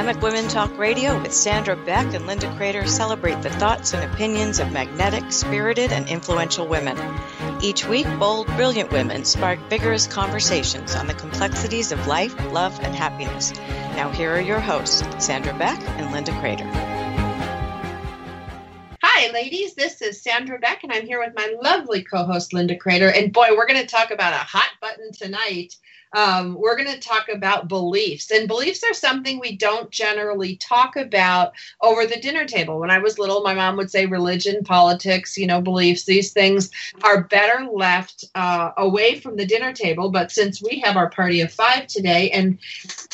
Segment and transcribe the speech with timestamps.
[0.00, 4.58] Dynamic Women Talk Radio with Sandra Beck and Linda Crater celebrate the thoughts and opinions
[4.58, 6.96] of magnetic, spirited, and influential women.
[7.60, 12.94] Each week, bold, brilliant women spark vigorous conversations on the complexities of life, love, and
[12.94, 13.52] happiness.
[13.94, 16.64] Now, here are your hosts, Sandra Beck and Linda Crater.
[19.02, 19.74] Hi, ladies.
[19.74, 23.10] This is Sandra Beck, and I'm here with my lovely co host, Linda Crater.
[23.10, 25.74] And boy, we're going to talk about a hot button tonight
[26.12, 28.30] um, we're going to talk about beliefs.
[28.30, 32.80] And beliefs are something we don't generally talk about over the dinner table.
[32.80, 36.70] When I was little, my mom would say religion, politics, you know, beliefs, these things
[37.02, 40.10] are better left uh, away from the dinner table.
[40.10, 42.58] But since we have our party of five today and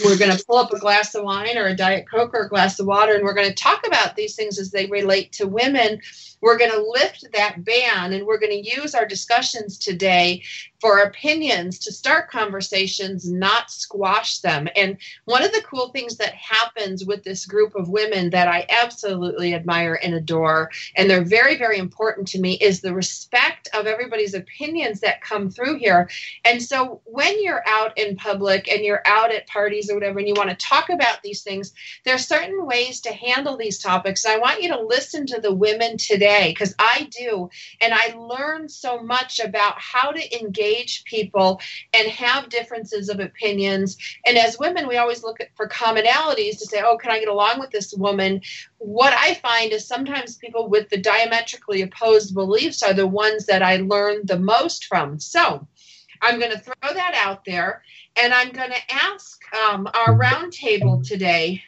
[0.04, 2.48] we're going to pull up a glass of wine or a Diet Coke or a
[2.48, 5.46] glass of water and we're going to talk about these things as they relate to
[5.46, 6.00] women,
[6.40, 10.42] we're going to lift that ban and we're going to use our discussions today
[10.80, 14.68] for opinions to start conversations, not squash them.
[14.76, 18.66] And one of the cool things that happens with this group of women that I
[18.68, 23.86] absolutely admire and adore, and they're very, very important to me, is the respect of
[23.86, 26.10] everybody's opinions that come through here.
[26.44, 30.28] And so when you're out in public and you're out at parties or whatever, and
[30.28, 31.72] you want to talk about these things,
[32.04, 34.24] there are certain ways to handle these topics.
[34.24, 37.48] And I want you to listen to the women today because I do.
[37.80, 41.60] And I learned so much about how to engage engage people
[41.92, 43.96] and have differences of opinions.
[44.24, 47.60] And as women, we always look for commonalities to say, oh, can I get along
[47.60, 48.40] with this woman?
[48.78, 53.62] What I find is sometimes people with the diametrically opposed beliefs are the ones that
[53.62, 55.18] I learn the most from.
[55.18, 55.66] So
[56.22, 57.82] I'm going to throw that out there.
[58.18, 61.62] And I'm going to ask um, our roundtable today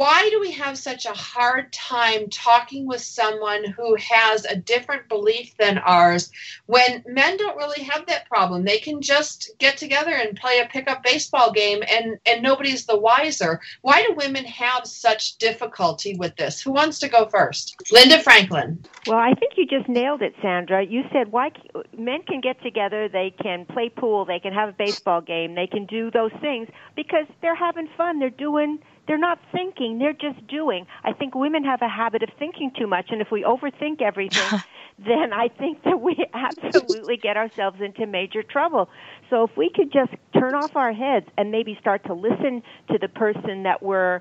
[0.00, 5.06] why do we have such a hard time talking with someone who has a different
[5.10, 6.32] belief than ours
[6.64, 8.64] when men don't really have that problem?
[8.64, 12.98] They can just get together and play a pickup baseball game and and nobody's the
[12.98, 13.60] wiser.
[13.82, 16.62] Why do women have such difficulty with this?
[16.62, 17.76] Who wants to go first?
[17.92, 18.82] Linda franklin.
[19.06, 20.82] Well i think you just nailed it sandra.
[20.82, 21.50] You said why
[21.94, 25.66] men can get together they can play pool they can have a baseball game they
[25.66, 30.46] can do those things because they're having fun they're doing they're not thinking, they're just
[30.46, 30.86] doing.
[31.04, 34.54] I think women have a habit of thinking too much, and if we overthink everything,
[34.98, 38.88] then I think that we absolutely get ourselves into major trouble.
[39.30, 42.98] So if we could just turn off our heads and maybe start to listen to
[42.98, 44.20] the person that we're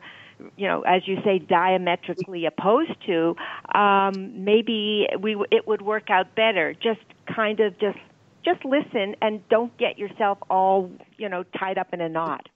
[0.55, 3.35] you know, as you say, diametrically opposed to,
[3.77, 6.73] um, maybe we it would work out better.
[6.73, 7.01] Just
[7.33, 7.97] kind of just
[8.45, 12.47] just listen and don't get yourself all you know tied up in a knot.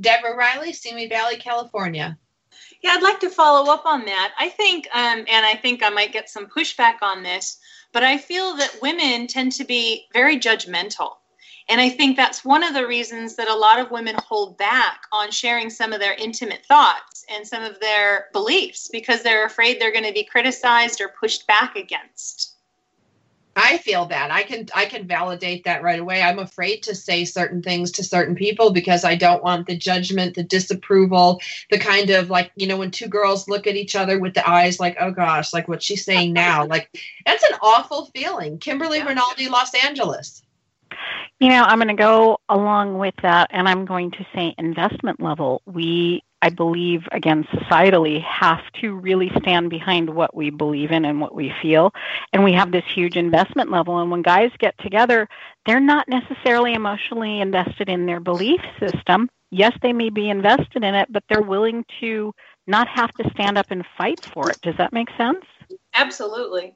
[0.00, 2.18] Deborah Riley, Simi Valley, California.
[2.82, 4.32] Yeah, I'd like to follow up on that.
[4.38, 7.58] I think, um, and I think I might get some pushback on this,
[7.92, 11.16] but I feel that women tend to be very judgmental.
[11.68, 15.02] And I think that's one of the reasons that a lot of women hold back
[15.12, 19.80] on sharing some of their intimate thoughts and some of their beliefs because they're afraid
[19.80, 22.56] they're going to be criticized or pushed back against.
[23.62, 24.30] I feel that.
[24.30, 26.22] I can I can validate that right away.
[26.22, 30.34] I'm afraid to say certain things to certain people because I don't want the judgment,
[30.34, 31.40] the disapproval,
[31.70, 34.48] the kind of like, you know, when two girls look at each other with the
[34.48, 36.88] eyes like, "Oh gosh, like what she's saying now." like
[37.26, 38.58] that's an awful feeling.
[38.58, 39.08] Kimberly yeah.
[39.08, 40.42] Rinaldi, Los Angeles.
[41.38, 45.20] You know, I'm going to go along with that and I'm going to say investment
[45.20, 45.62] level.
[45.66, 51.20] We I believe, again, societally have to really stand behind what we believe in and
[51.20, 51.92] what we feel.
[52.32, 53.98] And we have this huge investment level.
[53.98, 55.28] And when guys get together,
[55.66, 59.28] they're not necessarily emotionally invested in their belief system.
[59.50, 62.32] Yes, they may be invested in it, but they're willing to
[62.66, 64.60] not have to stand up and fight for it.
[64.62, 65.44] Does that make sense?
[65.92, 66.74] Absolutely.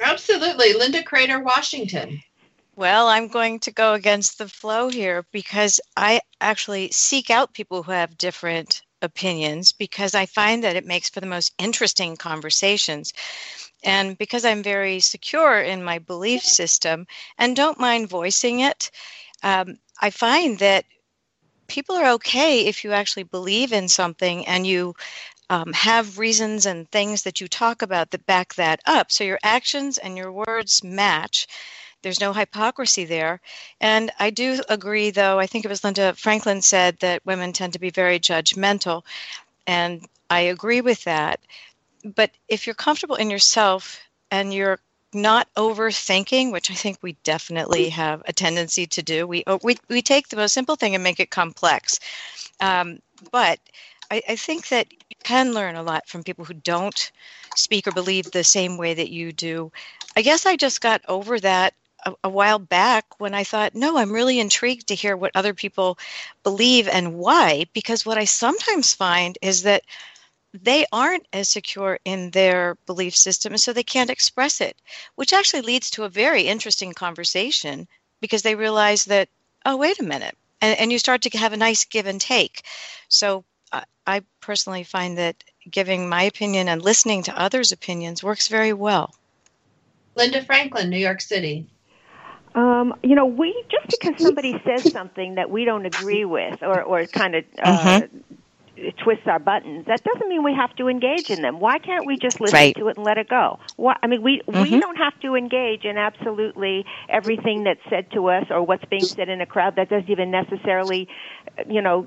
[0.00, 0.72] Absolutely.
[0.72, 2.20] Linda Crater, Washington.
[2.76, 7.84] Well, I'm going to go against the flow here because I actually seek out people
[7.84, 13.12] who have different opinions because I find that it makes for the most interesting conversations.
[13.84, 17.06] And because I'm very secure in my belief system
[17.38, 18.90] and don't mind voicing it,
[19.44, 20.84] um, I find that
[21.68, 24.94] people are okay if you actually believe in something and you
[25.50, 29.12] um, have reasons and things that you talk about that back that up.
[29.12, 31.46] So your actions and your words match
[32.04, 33.40] there's no hypocrisy there.
[33.80, 37.72] And I do agree, though, I think it was Linda Franklin said that women tend
[37.72, 39.02] to be very judgmental.
[39.66, 41.40] And I agree with that.
[42.04, 44.78] But if you're comfortable in yourself and you're
[45.14, 49.78] not overthinking, which I think we definitely have a tendency to do, we, oh, we,
[49.88, 51.98] we take the most simple thing and make it complex.
[52.60, 53.00] Um,
[53.32, 53.58] but
[54.10, 57.10] I, I think that you can learn a lot from people who don't
[57.56, 59.72] speak or believe the same way that you do.
[60.16, 61.72] I guess I just got over that
[62.04, 65.54] a, a, while back when I thought, no, I'm really intrigued to hear what other
[65.54, 65.98] people
[66.42, 67.66] believe and why.
[67.72, 69.82] Because what I sometimes find is that
[70.62, 74.76] they aren't as secure in their belief system, and so they can't express it,
[75.16, 77.88] which actually leads to a very interesting conversation
[78.20, 79.28] because they realize that,
[79.66, 80.36] oh, wait a minute.
[80.60, 82.62] And, and you start to have a nice give and take.
[83.08, 88.46] So I, I personally find that giving my opinion and listening to others' opinions works
[88.46, 89.14] very well.
[90.14, 91.66] Linda Franklin, New York City.
[92.54, 96.82] Um, you know, we just because somebody says something that we don't agree with, or
[96.82, 98.88] or kind of uh, mm-hmm.
[99.02, 101.58] twists our buttons, that doesn't mean we have to engage in them.
[101.58, 102.76] Why can't we just listen right.
[102.76, 103.58] to it and let it go?
[103.76, 104.62] Why, I mean, we mm-hmm.
[104.62, 109.02] we don't have to engage in absolutely everything that's said to us or what's being
[109.02, 111.08] said in a crowd that doesn't even necessarily,
[111.68, 112.06] you know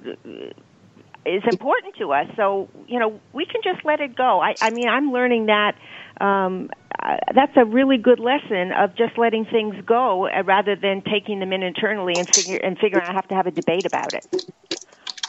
[1.27, 2.27] is important to us.
[2.35, 4.41] So you know, we can just let it go.
[4.41, 5.75] I, I mean, I'm learning that
[6.19, 6.69] um,
[7.01, 11.39] uh, that's a really good lesson of just letting things go uh, rather than taking
[11.39, 14.25] them in internally and figure and figuring I have to have a debate about it.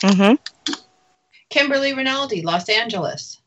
[0.03, 0.75] Mm-hmm.
[1.51, 3.39] Kimberly Rinaldi, Los Angeles.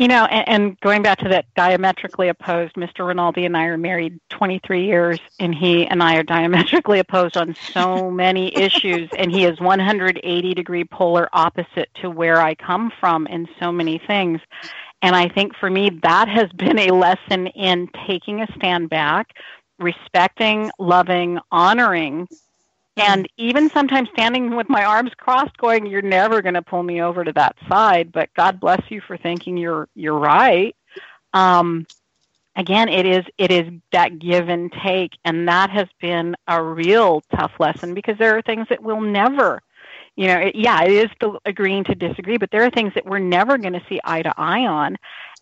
[0.00, 3.06] You know, and, and, going back to that diametrically opposed, Mr.
[3.06, 7.54] Rinaldi and I are married 23 years, and he and I are diametrically opposed on
[7.54, 13.26] so many issues, and he is 180 degree polar opposite to where I come from
[13.26, 14.40] in so many things.
[15.02, 19.34] And I think for me, that has been a lesson in taking a stand back,
[19.78, 22.26] respecting, loving, honoring
[22.96, 27.00] and even sometimes standing with my arms crossed going you're never going to pull me
[27.00, 30.74] over to that side but god bless you for thinking you're you're right.
[31.32, 31.86] Um,
[32.56, 37.22] again it is it is that give and take and that has been a real
[37.34, 39.62] tough lesson because there are things that we'll never
[40.16, 43.06] you know it, yeah it is the agreeing to disagree but there are things that
[43.06, 44.96] we're never going to see eye to eye on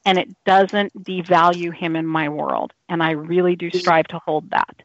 [0.05, 4.49] and it doesn't devalue him in my world and i really do strive to hold
[4.51, 4.83] that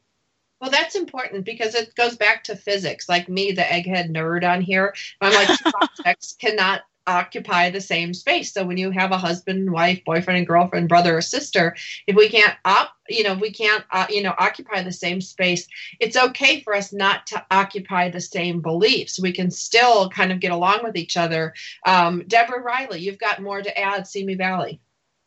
[0.63, 3.09] well, that's important because it goes back to physics.
[3.09, 8.53] Like me, the egghead nerd on here, I'm like, objects cannot occupy the same space.
[8.53, 11.75] So when you have a husband, wife, boyfriend, and girlfriend, brother or sister,
[12.07, 15.67] if we can't op, you know, we can't, uh, you know, occupy the same space.
[15.99, 19.19] It's okay for us not to occupy the same beliefs.
[19.19, 21.53] We can still kind of get along with each other.
[21.85, 24.07] Um, Deborah Riley, you've got more to add.
[24.07, 24.79] Simi Valley.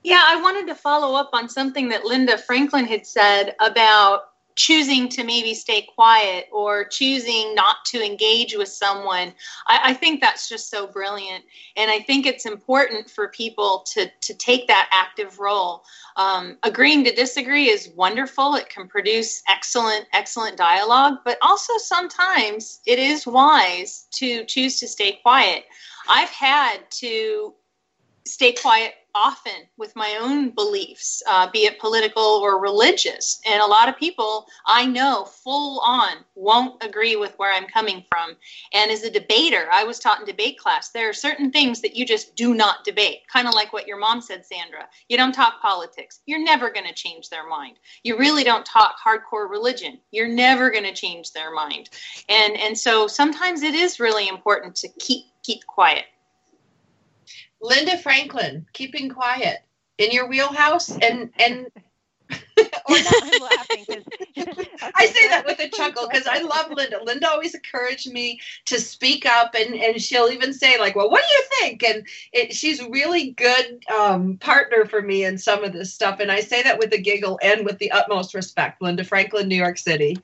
[0.03, 4.23] Yeah, I wanted to follow up on something that Linda Franklin had said about
[4.57, 9.33] choosing to maybe stay quiet or choosing not to engage with someone
[9.67, 11.45] I, I, think that's just so brilliant.
[11.77, 15.85] And i think it's important for people to to take that active role.
[16.17, 18.55] Um, agreeing to disagree is wonderful.
[18.55, 24.89] It can produce excellent excellent dialogue but also sometimes it is wise to choose to
[24.89, 25.65] stay quiet.
[26.09, 27.55] I've had to
[28.27, 33.41] stay quiet often with my own beliefs, uh, be it political or religious.
[33.47, 38.05] And a lot of people I know full on won't agree with where I'm coming
[38.11, 38.37] from.
[38.75, 41.97] And as a debater, I was taught in debate class, there are certain things that
[41.97, 44.87] you just do not debate, kind of like what your mom said, Sandra.
[45.09, 47.79] You don't talk politics, you're never going to change their mind.
[48.03, 51.89] You really don't talk hardcore religion, you're never going to change their mind.
[52.29, 56.07] And, and so sometimes it is really important to keep keep quiet.
[57.67, 59.59] Linda Franklin, keeping quiet
[59.99, 61.67] in your wheelhouse and and
[62.59, 63.15] or not.
[63.23, 63.87] I'm laughing
[64.95, 67.03] I say that with a chuckle because I love Linda.
[67.03, 71.25] Linda always encouraged me to speak up, and and she'll even say like, "Well, what
[71.27, 75.73] do you think?" And it, she's really good um, partner for me in some of
[75.73, 76.21] this stuff.
[76.21, 78.83] And I say that with a giggle and with the utmost respect.
[78.83, 80.17] Linda Franklin, New York City.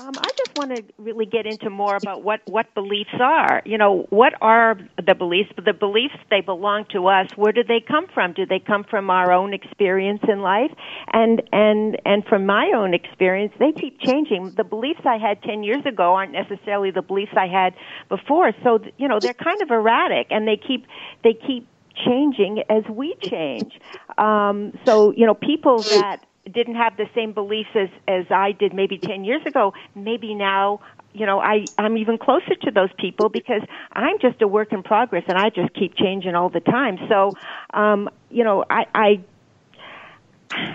[0.00, 3.60] Um, I just want to really get into more about what what beliefs are.
[3.66, 5.50] You know, what are the beliefs?
[5.62, 7.28] The beliefs they belong to us.
[7.36, 8.32] Where do they come from?
[8.32, 10.70] Do they come from our own experience in life?
[11.12, 14.54] And and and from my own experience, they keep changing.
[14.56, 17.74] The beliefs I had ten years ago aren't necessarily the beliefs I had
[18.08, 18.52] before.
[18.64, 20.86] So you know, they're kind of erratic, and they keep
[21.24, 21.68] they keep
[22.06, 23.72] changing as we change.
[24.16, 28.74] Um, so you know, people that didn't have the same beliefs as as I did
[28.74, 30.80] maybe 10 years ago, maybe now
[31.12, 34.82] you know I I'm even closer to those people because I'm just a work in
[34.82, 36.98] progress and I just keep changing all the time.
[37.08, 37.34] So
[37.72, 39.24] um you know I I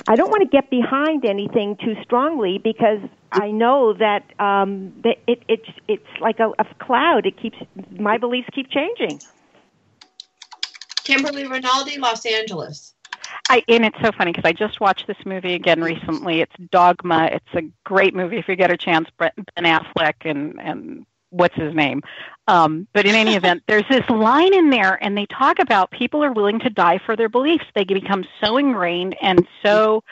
[0.08, 3.00] I don't want to get behind anything too strongly because
[3.32, 7.58] I know that um that it it's it's like a, a cloud it keeps
[8.00, 9.22] my beliefs keep changing.
[11.04, 12.95] Kimberly Rinaldi, Los Angeles.
[13.50, 16.42] I, and it's so funny because I just watched this movie again recently.
[16.42, 17.30] It's Dogma.
[17.32, 19.10] It's a great movie if you get a chance.
[19.18, 22.02] Ben Affleck and and what's his name.
[22.48, 26.24] Um, but in any event, there's this line in there, and they talk about people
[26.24, 27.66] are willing to die for their beliefs.
[27.76, 30.04] They become so ingrained and so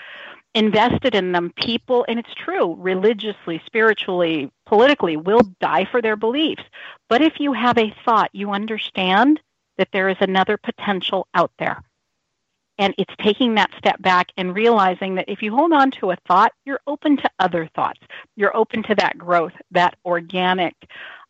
[0.55, 6.63] invested in them, people, and it's true, religiously, spiritually, politically, will die for their beliefs.
[7.09, 9.39] But if you have a thought, you understand
[9.77, 11.81] that there is another potential out there.
[12.77, 16.17] And it's taking that step back and realizing that if you hold on to a
[16.27, 17.99] thought, you're open to other thoughts.
[18.35, 20.73] You're open to that growth, that organic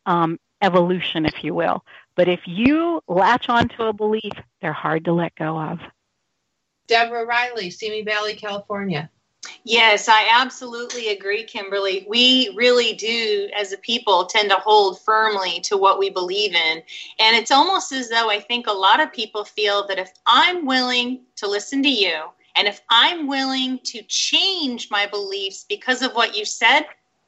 [0.06, 1.84] um, evolution, if you will.
[2.16, 5.80] But if you latch onto a belief, they're hard to let go of.
[6.88, 9.10] Deborah Riley, Simi Valley, California.
[9.66, 12.06] Yes, I absolutely agree, Kimberly.
[12.10, 16.84] We really do, as a people, tend to hold firmly to what we believe in.
[17.20, 20.66] And it's almost as though I think a lot of people feel that if I'm
[20.66, 22.24] willing to listen to you,
[22.58, 26.82] and if I'm willing to change my beliefs because of what you said,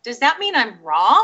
[0.04, 1.24] does that mean I'm wrong?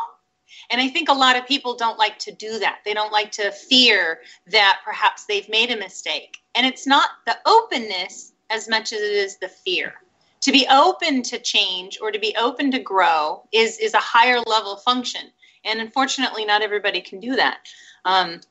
[0.69, 2.79] And I think a lot of people don't like to do that.
[2.85, 6.37] They don't like to fear that perhaps they've made a mistake.
[6.55, 9.93] And it's not the openness as much as it is the fear
[10.41, 14.39] to be open to change or to be open to grow is is a higher
[14.41, 15.31] level function.
[15.63, 17.59] And unfortunately not everybody can do that.
[18.05, 18.41] Um,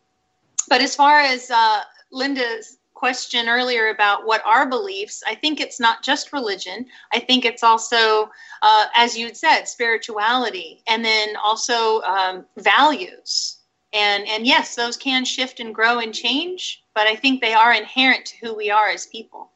[0.69, 1.83] but as far as uh,
[2.13, 6.85] linda's question earlier about what are beliefs i think it's not just religion.
[7.13, 8.31] I think it's also
[8.63, 13.59] uh, as you said spirituality and then also um, values.
[13.93, 17.73] And and yes those can shift and grow and change but i think they are
[17.73, 19.51] inherent to who we are as people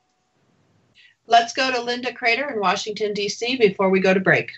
[1.27, 3.57] Let's go to Linda Crater in Washington, D.C.
[3.57, 4.53] before we go to break.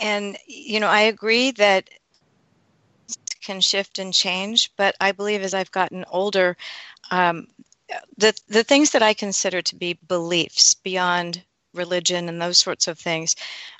[0.00, 1.88] And, you know, I agree that
[3.40, 6.56] can shift and change, but I believe as I've gotten older,
[7.10, 7.46] um,
[8.18, 12.98] the, the things that I consider to be beliefs beyond religion and those sorts of
[12.98, 13.36] things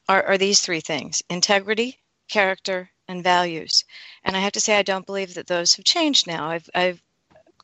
[0.08, 3.84] are, are these three things integrity, character, and values.
[4.24, 6.48] And I have to say, I don't believe that those have changed now.
[6.48, 7.02] I've, I've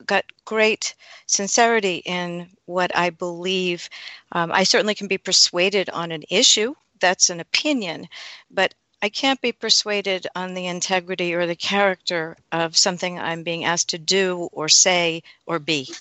[0.07, 0.95] got great
[1.27, 3.89] sincerity in what I believe.
[4.33, 8.09] Um, I certainly can be persuaded on an issue, that's an opinion,
[8.51, 13.65] but I can't be persuaded on the integrity or the character of something I'm being
[13.65, 15.93] asked to do or say or be.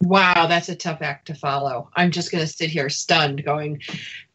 [0.00, 1.90] Wow, that's a tough act to follow.
[1.94, 3.82] I'm just going to sit here stunned, going,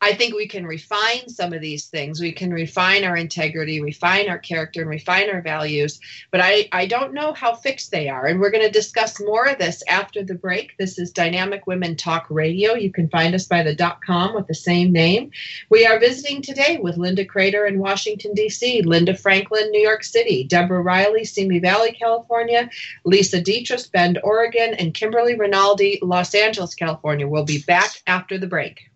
[0.03, 2.19] I think we can refine some of these things.
[2.19, 5.99] We can refine our integrity, refine our character, and refine our values.
[6.31, 8.25] But I, I don't know how fixed they are.
[8.25, 10.75] And we're going to discuss more of this after the break.
[10.77, 12.73] This is Dynamic Women Talk Radio.
[12.73, 15.29] You can find us by the dot com with the same name.
[15.69, 20.43] We are visiting today with Linda Crater in Washington, D.C., Linda Franklin, New York City,
[20.43, 22.71] Deborah Riley, Simi Valley, California,
[23.05, 27.27] Lisa Dietrich, Bend, Oregon, and Kimberly Rinaldi, Los Angeles, California.
[27.27, 28.89] We'll be back after the break.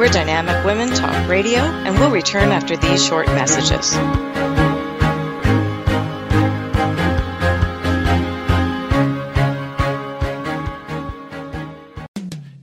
[0.00, 3.92] We're Dynamic Women Talk Radio, and we'll return after these short messages.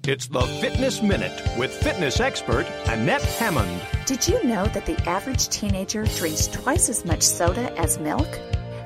[0.03, 3.84] It's the Fitness Minute with fitness expert Annette Hammond.
[4.08, 8.34] Did you know that the average teenager drinks twice as much soda as milk?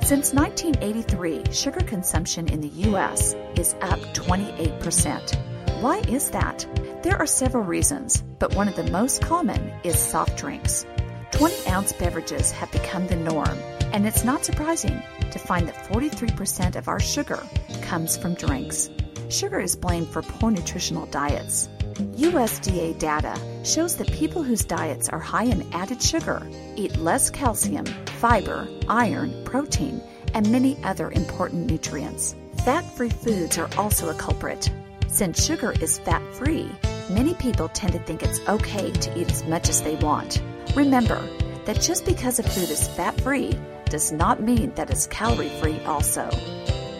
[0.01, 3.33] Since 1983, sugar consumption in the U.S.
[3.55, 5.81] is up 28%.
[5.81, 6.67] Why is that?
[7.03, 10.85] There are several reasons, but one of the most common is soft drinks.
[11.31, 13.57] 20 ounce beverages have become the norm,
[13.91, 17.41] and it's not surprising to find that 43% of our sugar
[17.81, 18.91] comes from drinks.
[19.29, 21.69] Sugar is blamed for poor nutritional diets.
[22.17, 27.85] USDA data shows that people whose diets are high in added sugar eat less calcium,
[28.19, 30.03] fiber, iron, protein,
[30.35, 32.35] and many other important nutrients.
[32.63, 34.69] Fat free foods are also a culprit.
[35.07, 36.69] Since sugar is fat free,
[37.13, 40.41] many people tend to think it's okay to eat as much as they want.
[40.75, 41.21] Remember
[41.65, 45.79] that just because a food is fat free does not mean that it's calorie free
[45.81, 46.29] also.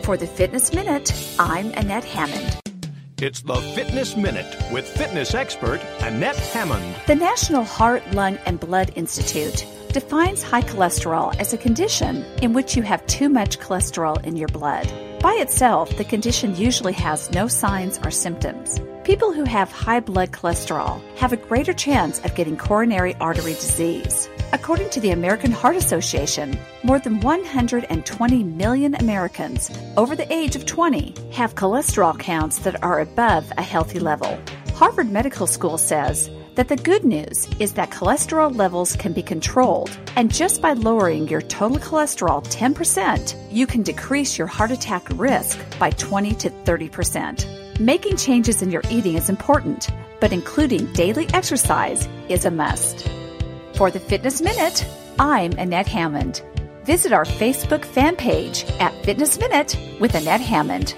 [0.03, 2.59] For the Fitness Minute, I'm Annette Hammond.
[3.21, 6.95] It's the Fitness Minute with fitness expert Annette Hammond.
[7.07, 12.75] The National Heart, Lung, and Blood Institute defines high cholesterol as a condition in which
[12.75, 14.91] you have too much cholesterol in your blood.
[15.21, 18.81] By itself, the condition usually has no signs or symptoms.
[19.03, 24.27] People who have high blood cholesterol have a greater chance of getting coronary artery disease.
[24.51, 30.65] According to the American Heart Association, more than 120 million Americans over the age of
[30.65, 34.39] 20 have cholesterol counts that are above a healthy level.
[34.73, 39.97] Harvard Medical School says that the good news is that cholesterol levels can be controlled,
[40.15, 45.59] and just by lowering your total cholesterol 10%, you can decrease your heart attack risk
[45.79, 47.79] by 20 to 30%.
[47.79, 49.89] Making changes in your eating is important,
[50.19, 53.09] but including daily exercise is a must.
[53.75, 54.85] For the Fitness Minute,
[55.19, 56.43] I'm Annette Hammond.
[56.83, 60.95] Visit our Facebook fan page at Fitness Minute with Annette Hammond.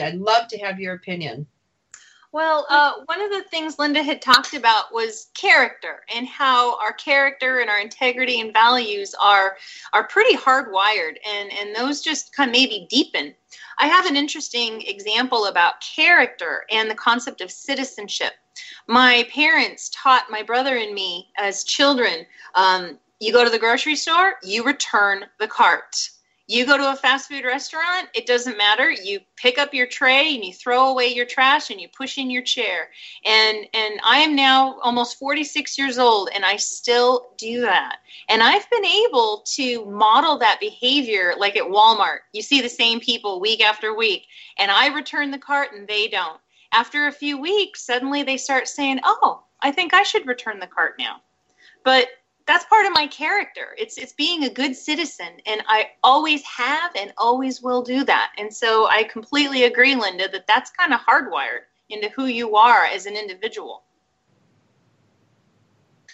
[0.00, 1.46] I'd love to have your opinion.
[2.32, 6.94] Well, uh, one of the things Linda had talked about was character and how our
[6.94, 9.58] character and our integrity and values are
[9.92, 13.34] are pretty hardwired, and and those just kind of maybe deepen.
[13.76, 18.32] I have an interesting example about character and the concept of citizenship.
[18.86, 22.24] My parents taught my brother and me as children.
[22.54, 26.11] Um, you go to the grocery store, you return the cart
[26.48, 28.90] you go to a fast food restaurant, it doesn't matter.
[28.90, 32.30] You pick up your tray and you throw away your trash and you push in
[32.30, 32.90] your chair.
[33.24, 37.98] And and I am now almost 46 years old and I still do that.
[38.28, 42.18] And I've been able to model that behavior like at Walmart.
[42.32, 44.26] You see the same people week after week
[44.58, 46.40] and I return the cart and they don't.
[46.72, 50.66] After a few weeks, suddenly they start saying, "Oh, I think I should return the
[50.66, 51.20] cart now."
[51.84, 52.08] But
[52.52, 53.68] that's part of my character.
[53.78, 58.32] It's it's being a good citizen, and I always have and always will do that.
[58.36, 62.84] And so I completely agree, Linda, that that's kind of hardwired into who you are
[62.84, 63.84] as an individual.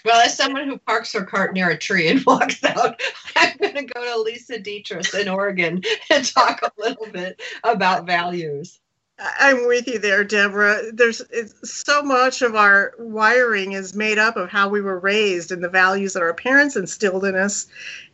[0.05, 3.01] Well, as someone who parks her cart near a tree and walks out,
[3.35, 8.07] I'm going to go to Lisa Dietrich in Oregon and talk a little bit about
[8.07, 8.79] values.
[9.19, 10.93] I'm with you there, Deborah.
[10.93, 11.23] There's
[11.65, 15.69] so much of our wiring is made up of how we were raised and the
[15.69, 17.67] values that our parents instilled in us,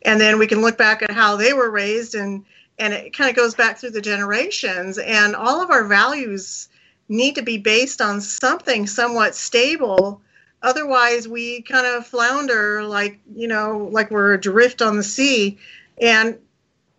[0.02, 2.44] and then we can look back at how they were raised, and
[2.78, 4.96] and it kind of goes back through the generations.
[4.99, 6.68] And all of our values
[7.08, 10.23] need to be based on something somewhat stable.
[10.62, 15.58] Otherwise, we kind of flounder like you know, like we're adrift on the sea.
[16.00, 16.38] And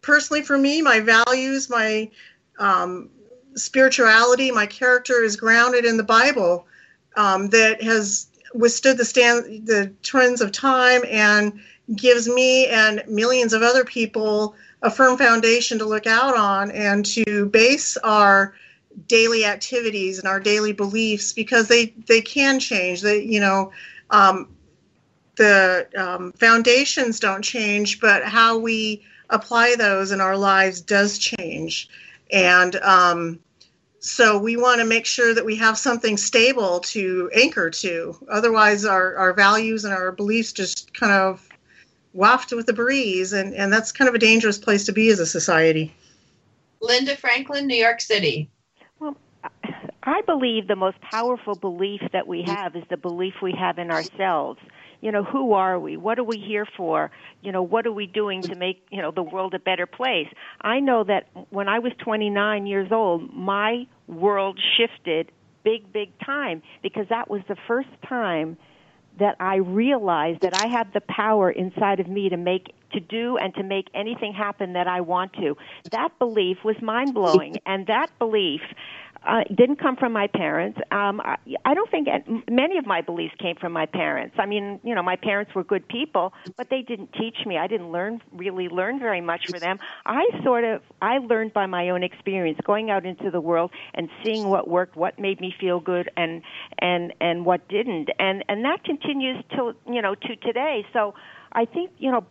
[0.04, 2.12] personally, for me, my values, my
[2.60, 3.10] um,
[3.56, 6.68] spirituality, my character is grounded in the Bible
[7.16, 11.60] um, that has withstood the stand the trends of time and
[11.96, 17.06] gives me and millions of other people a firm foundation to look out on and
[17.06, 18.54] to base our
[19.08, 23.02] daily activities and our daily beliefs because they they can change.
[23.02, 23.72] They you know
[24.10, 24.56] um,
[25.36, 31.90] the um, foundations don't change but how we apply those in our lives does change
[32.32, 33.40] and um,
[34.06, 38.16] so we want to make sure that we have something stable to anchor to.
[38.30, 41.48] Otherwise, our, our values and our beliefs just kind of
[42.14, 45.20] waft with the breeze, and, and that's kind of a dangerous place to be as
[45.20, 45.94] a society.
[46.82, 48.50] Linda Franklin, New York City.
[49.00, 49.18] Well,
[50.04, 53.90] I believe the most powerful belief that we have is the belief we have in
[53.90, 54.60] ourselves
[55.06, 55.98] you know, who are we?
[55.98, 57.12] What are we here for?
[57.44, 60.26] You know, what are we doing to make, you know, the world a better place?
[60.62, 65.32] I know that when I was 29 years old, my world shifted
[65.64, 68.58] big, big time because that was the first time
[69.20, 73.38] that I realized that I had the power inside of me to make to do
[73.38, 75.56] and to make anything happen that I want to.
[75.92, 78.62] That belief was mind blowing and that belief
[79.26, 80.80] uh, didn't come from my parents.
[80.92, 82.08] Um, I, I don't think
[82.50, 84.36] many of my beliefs came from my parents.
[84.38, 87.58] I mean, you know, my parents were good people, but they didn't teach me.
[87.58, 89.80] I didn't learn really learn very much from them.
[90.06, 94.10] I sort of I learned by my own experience, going out into the world and
[94.24, 96.42] seeing what worked, what made me feel good, and
[96.80, 100.86] and and what didn't, and and that continues till you know to today.
[100.94, 101.14] So
[101.52, 102.24] I think you know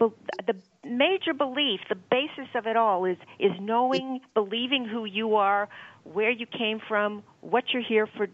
[0.47, 0.55] the
[0.85, 5.69] major belief, the basis of it all is is knowing, believing who you are,
[6.05, 8.29] where you came from, what you're here for,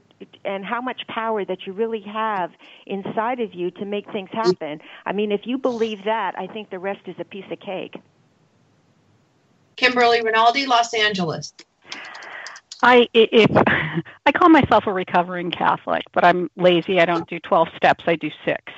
[0.44, 2.50] and how much power that you really have
[2.86, 4.80] inside of you to make things happen.
[5.06, 7.96] I mean, if you believe that, I think the rest is a piece of cake.
[9.76, 11.54] Kimberly Rinaldi, Los Angeles.
[12.82, 13.50] I if
[14.26, 17.00] I call myself a recovering Catholic, but I'm lazy.
[17.00, 18.04] I don't do 12 steps.
[18.06, 18.72] I do six.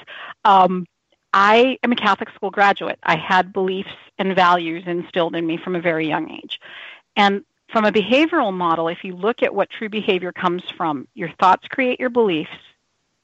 [0.45, 0.87] Um,
[1.33, 2.99] I am a Catholic school graduate.
[3.03, 6.61] I had beliefs and values instilled in me from a very young age.
[7.17, 11.31] And from a behavioral model, if you look at what true behavior comes from, your
[11.41, 12.51] thoughts create your beliefs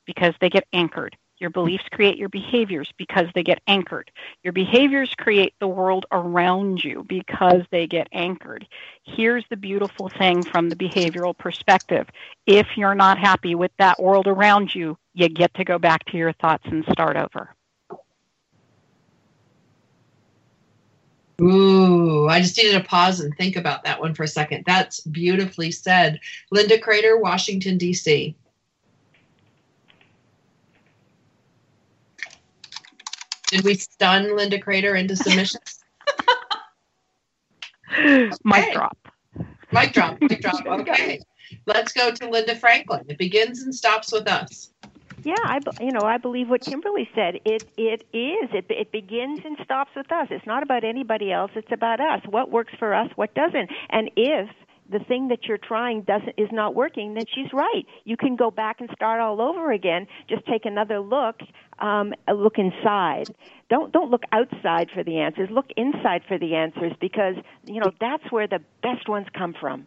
[0.06, 1.16] because they get anchored.
[1.38, 4.10] Your beliefs create your behaviors because they get anchored.
[4.42, 8.66] Your behaviors create the world around you because they get anchored.
[9.04, 12.08] Here's the beautiful thing from the behavioral perspective.
[12.46, 16.16] If you're not happy with that world around you, you get to go back to
[16.16, 17.54] your thoughts and start over.
[21.40, 24.64] Ooh, I just needed to pause and think about that one for a second.
[24.66, 26.18] That's beautifully said.
[26.50, 28.34] Linda Crater, Washington, D.C.
[33.48, 35.60] Did we stun Linda Crater into submission?
[38.44, 38.96] Mic drop.
[39.72, 40.66] mic drop, mic drop.
[40.66, 41.20] Okay.
[41.66, 43.04] Let's go to Linda Franklin.
[43.08, 44.72] It begins and stops with us.
[45.28, 47.34] Yeah, I you know I believe what Kimberly said.
[47.44, 50.28] It it is it it begins and stops with us.
[50.30, 51.50] It's not about anybody else.
[51.54, 52.22] It's about us.
[52.30, 53.68] What works for us, what doesn't.
[53.90, 54.48] And if
[54.90, 57.84] the thing that you're trying doesn't is not working, then she's right.
[58.04, 60.06] You can go back and start all over again.
[60.30, 61.40] Just take another look.
[61.78, 63.26] Um, look inside.
[63.68, 65.50] Don't don't look outside for the answers.
[65.50, 67.34] Look inside for the answers because
[67.66, 69.86] you know that's where the best ones come from.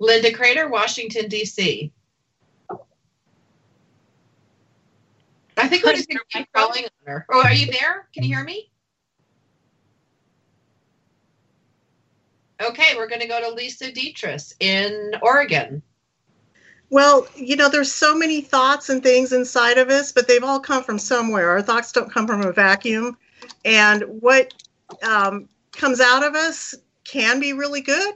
[0.00, 1.92] Linda Crater, Washington, D.C.
[5.70, 7.26] think we're just going to keep calling on her.
[7.30, 8.08] Oh, are you there?
[8.12, 8.70] Can you hear me?
[12.62, 15.82] Okay, we're going to go to Lisa Dietrich in Oregon.
[16.90, 20.60] Well, you know, there's so many thoughts and things inside of us, but they've all
[20.60, 21.50] come from somewhere.
[21.50, 23.16] Our thoughts don't come from a vacuum.
[23.64, 24.52] And what
[25.02, 28.14] um, comes out of us can be really good,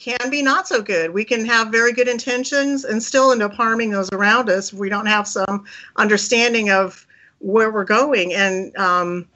[0.00, 1.12] can be not so good.
[1.12, 4.78] We can have very good intentions and still end up harming those around us if
[4.78, 7.06] we don't have some understanding of
[7.38, 8.32] where we're going.
[8.32, 9.28] And um,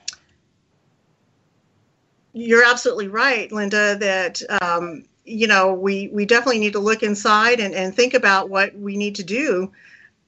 [2.33, 7.61] you're absolutely right, Linda, that um, you know we we definitely need to look inside
[7.61, 9.71] and, and think about what we need to do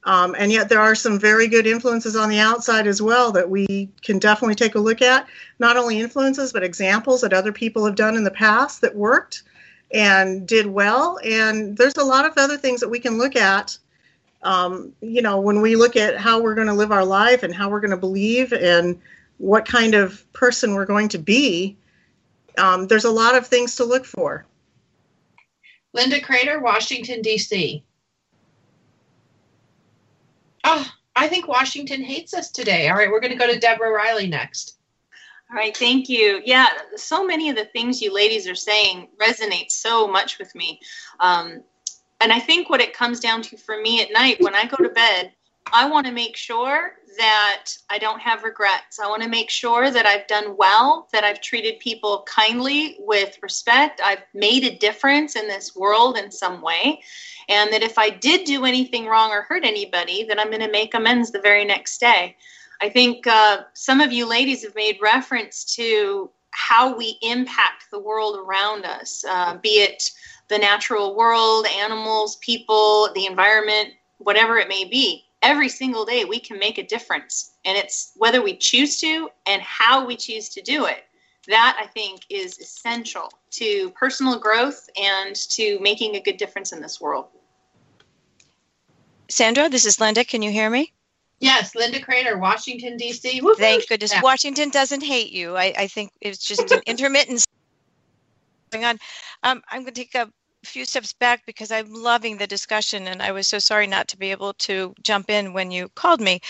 [0.05, 3.51] um, and yet there are some very good influences on the outside as well that
[3.51, 5.27] we can definitely take a look at
[5.59, 9.43] not only influences but examples that other people have done in the past that worked
[9.93, 13.79] and did well and there's a lot of other things that we can look at
[14.43, 17.55] um, you know when we look at how we're going to live our life and
[17.55, 19.01] how we're going to believe and
[19.39, 21.77] what kind of person we're going to be
[22.59, 24.47] um, there's a lot of things to look for
[25.97, 27.83] Linda Crater, Washington, D.C.
[30.63, 32.89] Oh, I think Washington hates us today.
[32.89, 34.77] All right, we're going to go to Deborah Riley next.
[35.51, 36.43] All right, thank you.
[36.45, 40.81] Yeah, so many of the things you ladies are saying resonate so much with me.
[41.21, 41.63] Um,
[42.21, 44.77] and I think what it comes down to for me at night when I go
[44.83, 45.33] to bed,
[45.73, 48.99] I want to make sure that I don't have regrets.
[48.99, 53.39] I want to make sure that I've done well, that I've treated people kindly with
[53.43, 57.03] respect, I've made a difference in this world in some way,
[57.49, 60.71] and that if I did do anything wrong or hurt anybody, that I'm going to
[60.71, 62.37] make amends the very next day.
[62.81, 67.99] I think uh, some of you ladies have made reference to how we impact the
[67.99, 70.11] world around us, uh, be it
[70.49, 75.25] the natural world, animals, people, the environment, whatever it may be.
[75.43, 77.53] Every single day, we can make a difference.
[77.65, 81.05] And it's whether we choose to and how we choose to do it.
[81.49, 86.81] That, I think, is essential to personal growth and to making a good difference in
[86.81, 87.27] this world.
[89.29, 90.25] Sandra, this is Linda.
[90.25, 90.93] Can you hear me?
[91.41, 93.41] Yes, Linda Crater, Washington, D.C.
[93.43, 93.57] Woo-hoo.
[93.57, 94.13] Thank goodness.
[94.13, 94.23] Yeah.
[94.23, 95.57] Washington doesn't hate you.
[95.57, 97.45] I, I think it's just an intermittent
[98.73, 98.99] going on.
[99.43, 100.31] Um, I'm going to take a
[100.65, 104.19] few steps back because I'm loving the discussion and I was so sorry not to
[104.19, 106.41] be able to jump in when you called me.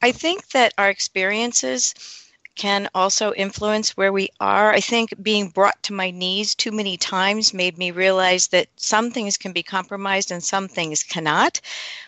[0.00, 1.94] I think that our experiences
[2.56, 4.72] can also influence where we are.
[4.72, 9.10] I think being brought to my knees too many times made me realize that some
[9.10, 11.60] things can be compromised and some things cannot.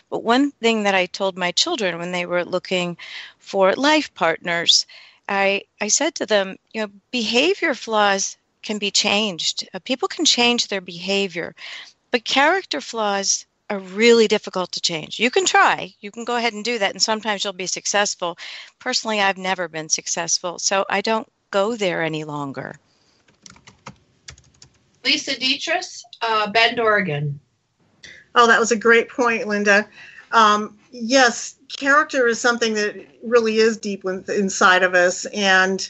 [0.09, 2.97] But one thing that I told my children when they were looking
[3.37, 4.85] for life partners,
[5.29, 9.69] I, I said to them, you know, behavior flaws can be changed.
[9.73, 11.55] Uh, people can change their behavior,
[12.11, 15.19] but character flaws are really difficult to change.
[15.19, 18.37] You can try, you can go ahead and do that, and sometimes you'll be successful.
[18.79, 22.75] Personally, I've never been successful, so I don't go there any longer.
[25.03, 25.85] Lisa Dietrich,
[26.21, 27.39] uh, Bend, Oregon.
[28.35, 29.87] Oh, that was a great point, Linda.
[30.31, 35.89] Um, yes, character is something that really is deep inside of us, and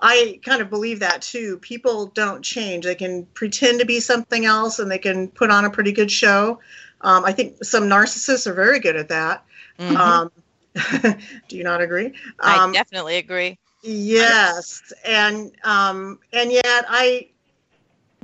[0.00, 1.58] I kind of believe that too.
[1.58, 5.64] People don't change; they can pretend to be something else, and they can put on
[5.64, 6.58] a pretty good show.
[7.00, 9.44] Um, I think some narcissists are very good at that.
[9.78, 9.96] Mhm.
[9.96, 10.30] Um,
[11.48, 12.14] do you not agree?
[12.40, 13.58] I Um, definitely agree.
[13.82, 17.28] Yes, and um, and yet I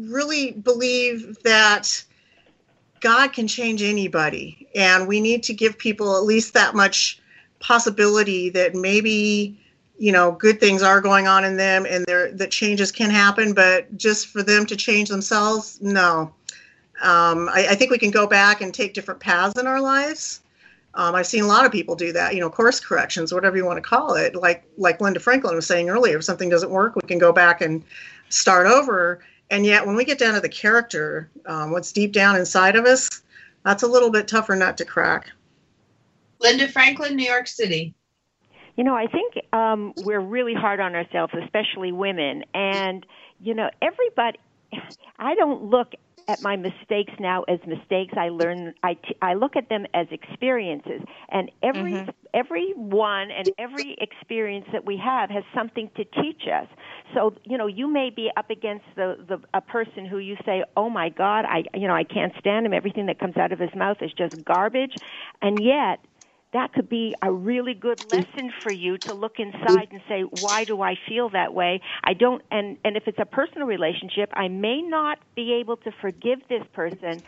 [0.00, 2.04] really believe that
[3.00, 7.20] God can change anybody, and we need to give people at least that much
[7.60, 9.58] possibility that maybe
[9.98, 13.54] you know good things are going on in them, and there that changes can happen.
[13.54, 16.34] But just for them to change themselves, no.
[17.02, 20.40] Um, I, I think we can go back and take different paths in our lives,
[20.94, 23.64] Um, I've seen a lot of people do that, you know, course corrections, whatever you
[23.64, 24.34] want to call it.
[24.34, 27.60] Like like Linda Franklin was saying earlier, if something doesn't work, we can go back
[27.60, 27.82] and
[28.28, 29.24] start over.
[29.50, 32.84] And yet, when we get down to the character, um, what's deep down inside of
[32.84, 33.08] us,
[33.64, 35.30] that's a little bit tougher nut to crack.
[36.40, 37.94] Linda Franklin, New York City.
[38.76, 42.44] You know, I think um, we're really hard on ourselves, especially women.
[42.54, 43.04] And,
[43.38, 44.38] you know, everybody,
[45.18, 45.92] I don't look
[46.32, 48.14] at my mistakes now as mistakes.
[48.16, 51.02] I learn, I, t- I look at them as experiences.
[51.30, 52.10] And every, mm-hmm.
[52.34, 56.66] every one and every experience that we have has something to teach us.
[57.14, 60.64] So, you know, you may be up against the, the, a person who you say,
[60.76, 62.72] oh my God, I, you know, I can't stand him.
[62.72, 64.96] Everything that comes out of his mouth is just garbage.
[65.42, 66.00] And yet,
[66.52, 68.12] that could be a really good mm.
[68.12, 71.80] lesson for you to look inside and say why do i feel that way?
[72.04, 75.90] I don't and and if it's a personal relationship i may not be able to
[76.00, 77.22] forgive this person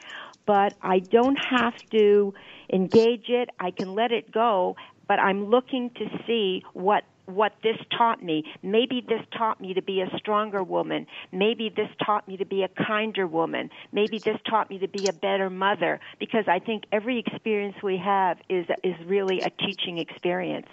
[0.46, 2.34] but i don't have to
[2.72, 3.48] engage it.
[3.58, 4.76] I can let it go
[5.08, 8.44] but i'm looking to see what what this taught me.
[8.62, 11.06] Maybe this taught me to be a stronger woman.
[11.32, 13.70] Maybe this taught me to be a kinder woman.
[13.92, 17.96] Maybe this taught me to be a better mother because I think every experience we
[17.98, 20.68] have is is really a teaching experience.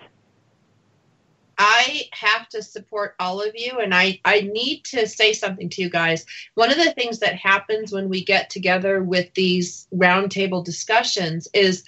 [1.64, 5.82] I have to support all of you and I, I need to say something to
[5.84, 6.26] you guys.
[6.56, 11.84] One of the things that happens when we get together with these roundtable discussions is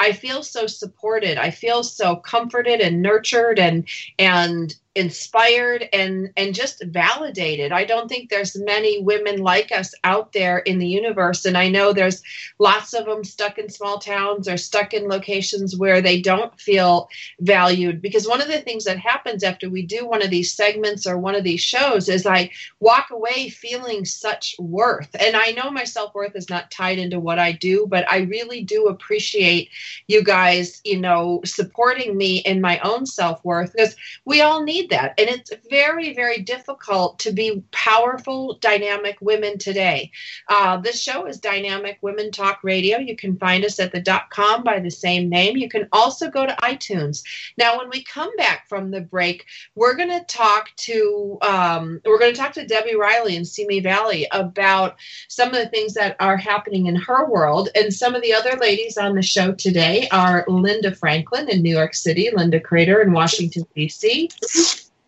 [0.00, 1.38] I feel so supported.
[1.38, 3.86] I feel so comforted and nurtured and
[4.18, 7.72] and inspired and and just validated.
[7.72, 11.44] I don't think there's many women like us out there in the universe.
[11.44, 12.22] And i know there's
[12.58, 17.08] lots of them stuck in small towns or stuck in locations where they don't feel
[17.40, 18.02] valued.
[18.02, 21.18] Because one of the things that happens after we do one of these segments or
[21.18, 25.14] one of these shows is i walk away feeling such worth.
[25.20, 28.62] And i know my self-worth is not tied into what i do but i really
[28.64, 29.68] do appreciate
[30.08, 33.72] you guys you know supporting me in my own self-worth.
[33.72, 35.14] Because we all need that.
[35.18, 40.10] And it's very, very difficult to be powerful, dynamic women today.
[40.48, 42.98] Uh, this show is Dynamic Women Talk Radio.
[42.98, 45.56] You can find us at the dot com by the same name.
[45.56, 47.22] You can also go to iTunes.
[47.56, 52.18] Now, when we come back from the break, we're going to talk to um, we're
[52.18, 54.96] going to talk to Debbie Riley in Simi Valley about
[55.28, 57.68] some of the things that are happening in her world.
[57.74, 61.74] And some of the other ladies on the show today are Linda Franklin in New
[61.74, 64.28] York City, Linda Crater in Washington, D.C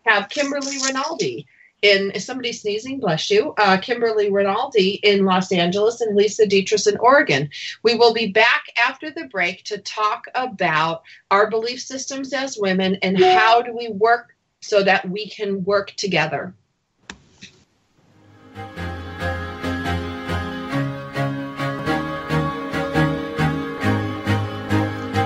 [0.05, 1.47] have Kimberly Rinaldi
[1.81, 6.87] in is somebody sneezing bless you uh, kimberly rinaldi in los angeles and lisa dietrich
[6.87, 7.49] in oregon.
[7.83, 12.97] We will be back after the break to talk about our belief systems as women
[13.01, 16.53] and how do we work so that we can work together.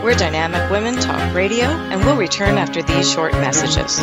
[0.04, 4.00] We're Dynamic Women Talk Radio, and we'll return after these short messages.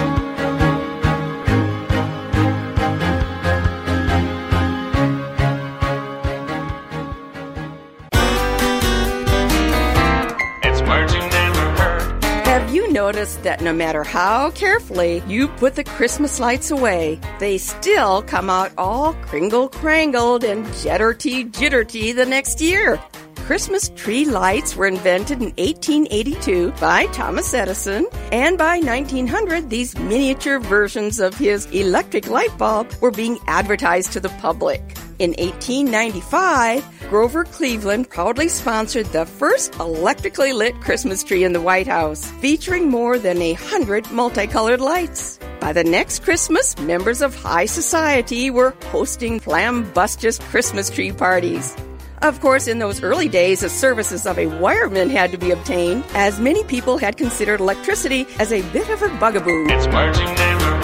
[13.22, 18.72] That no matter how carefully you put the Christmas lights away, they still come out
[18.76, 23.00] all kringle crangled and jitterty jitterty the next year.
[23.36, 30.58] Christmas tree lights were invented in 1882 by Thomas Edison, and by 1900, these miniature
[30.58, 34.82] versions of his electric light bulb were being advertised to the public.
[35.22, 41.86] In 1895, Grover Cleveland proudly sponsored the first electrically lit Christmas tree in the White
[41.86, 45.38] House, featuring more than a hundred multicolored lights.
[45.60, 51.76] By the next Christmas, members of high society were hosting flambustious Christmas tree parties.
[52.22, 56.04] Of course, in those early days, the services of a wireman had to be obtained,
[56.14, 59.66] as many people had considered electricity as a bit of a bugaboo.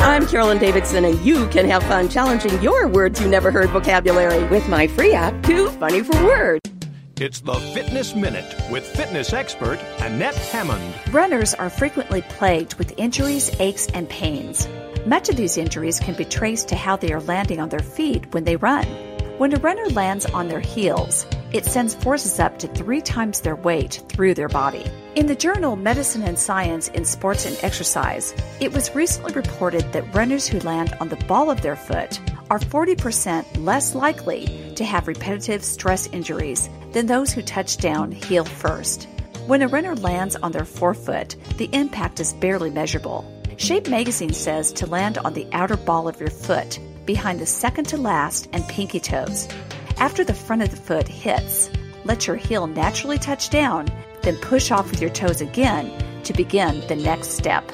[0.01, 4.43] I'm Carolyn Davidson, and you can have fun challenging your words you never heard vocabulary
[4.49, 6.61] with my free app, Too Funny for Words.
[7.21, 10.93] It's the Fitness Minute with fitness expert Annette Hammond.
[11.15, 14.69] Runners are frequently plagued with injuries, aches, and pains.
[15.07, 18.35] Much of these injuries can be traced to how they are landing on their feet
[18.35, 18.85] when they run.
[19.39, 23.55] When a runner lands on their heels, it sends forces up to three times their
[23.55, 24.85] weight through their body.
[25.15, 30.13] In the journal Medicine and Science in Sports and Exercise, it was recently reported that
[30.13, 32.19] runners who land on the ball of their foot
[32.51, 38.45] are 40% less likely to have repetitive stress injuries than those who touch down heel
[38.45, 39.07] first.
[39.47, 43.25] When a runner lands on their forefoot, the impact is barely measurable.
[43.57, 47.87] Shape magazine says to land on the outer ball of your foot behind the second
[47.87, 49.49] to last and pinky toes.
[49.97, 51.71] After the front of the foot hits,
[52.05, 53.89] let your heel naturally touch down,
[54.21, 55.91] then push off with your toes again
[56.25, 57.65] to begin the next step.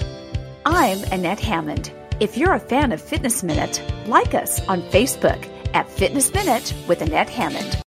[0.64, 1.92] I'm Annette Hammond.
[2.20, 7.02] If you're a fan of Fitness Minute, like us on Facebook at Fitness Minute with
[7.02, 7.83] Annette Hammond.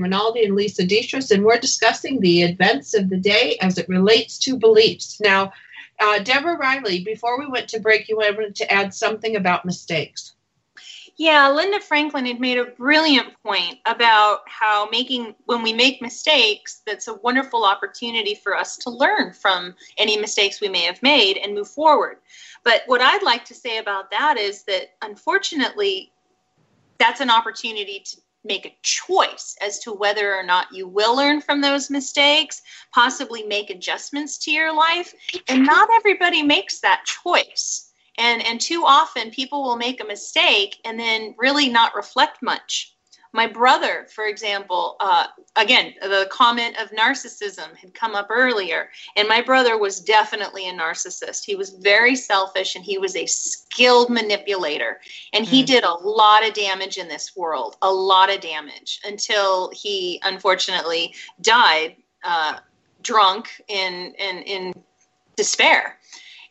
[0.00, 4.38] Rinaldi and Lisa Dietrich, and we're discussing the events of the day as it relates
[4.40, 5.20] to beliefs.
[5.20, 5.52] Now,
[6.00, 10.34] uh, Deborah Riley, before we went to break, you wanted to add something about mistakes.
[11.16, 16.80] Yeah, Linda Franklin had made a brilliant point about how making, when we make mistakes,
[16.86, 21.36] that's a wonderful opportunity for us to learn from any mistakes we may have made
[21.36, 22.16] and move forward.
[22.64, 26.12] But what I'd like to say about that is that unfortunately,
[26.98, 31.40] that's an opportunity to make a choice as to whether or not you will learn
[31.40, 32.60] from those mistakes,
[32.94, 35.14] possibly make adjustments to your life.
[35.48, 37.92] And not everybody makes that choice.
[38.18, 42.94] And, and too often people will make a mistake and then really not reflect much
[43.32, 49.26] my brother, for example, uh, again, the comment of narcissism had come up earlier, and
[49.26, 51.44] my brother was definitely a narcissist.
[51.44, 55.00] He was very selfish and he was a skilled manipulator.
[55.32, 55.66] And he mm.
[55.66, 61.14] did a lot of damage in this world, a lot of damage until he unfortunately
[61.40, 62.58] died uh,
[63.02, 64.74] drunk in, in, in
[65.36, 65.98] despair.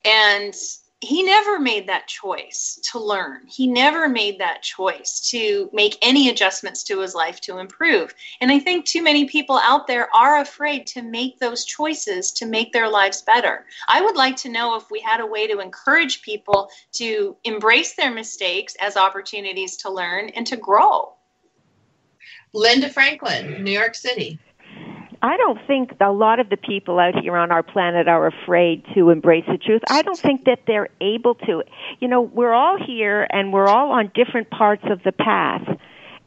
[0.04, 0.56] And
[1.02, 3.42] he never made that choice to learn.
[3.48, 8.14] He never made that choice to make any adjustments to his life to improve.
[8.40, 12.46] And I think too many people out there are afraid to make those choices to
[12.46, 13.66] make their lives better.
[13.88, 17.96] I would like to know if we had a way to encourage people to embrace
[17.96, 21.14] their mistakes as opportunities to learn and to grow.
[22.54, 24.38] Linda Franklin, New York City.
[25.22, 28.84] I don't think a lot of the people out here on our planet are afraid
[28.96, 29.82] to embrace the truth.
[29.88, 31.64] I don't think that they're able to.
[32.00, 35.62] You know, we're all here and we're all on different parts of the path.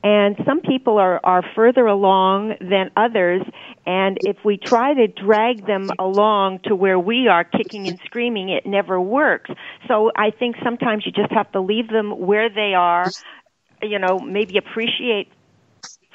[0.05, 3.43] And some people are, are further along than others.
[3.87, 8.51] And if we try to drag them along to where we are kicking and screaming,
[8.51, 9.51] it never works.
[9.89, 13.11] So I think sometimes you just have to leave them where they are,
[13.83, 15.33] you know, maybe appreciate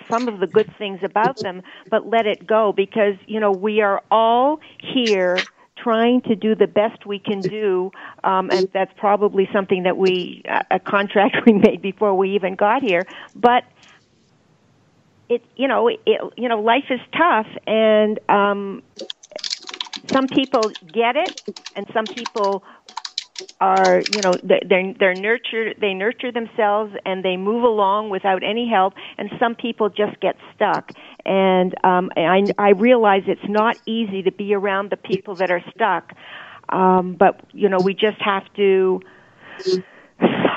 [0.10, 3.82] some of the good things about them, but let it go because, you know, we
[3.82, 5.48] are all here
[5.82, 7.92] trying to do the best we can do,
[8.24, 12.82] um, and that's probably something that we, a contract we made before we even got
[12.82, 13.06] here.
[13.36, 13.64] But
[15.30, 16.00] it, you know, it,
[16.38, 18.84] you know, life is tough, and um,
[20.14, 21.32] some people get it,
[21.76, 22.64] and some people
[23.62, 28.70] are you know they're they're nurtured they nurture themselves and they move along without any
[28.70, 30.92] help and some people just get stuck.
[31.26, 35.64] And um i i realize it's not easy to be around the people that are
[35.76, 36.14] stuck
[36.70, 39.02] um but you know we just have to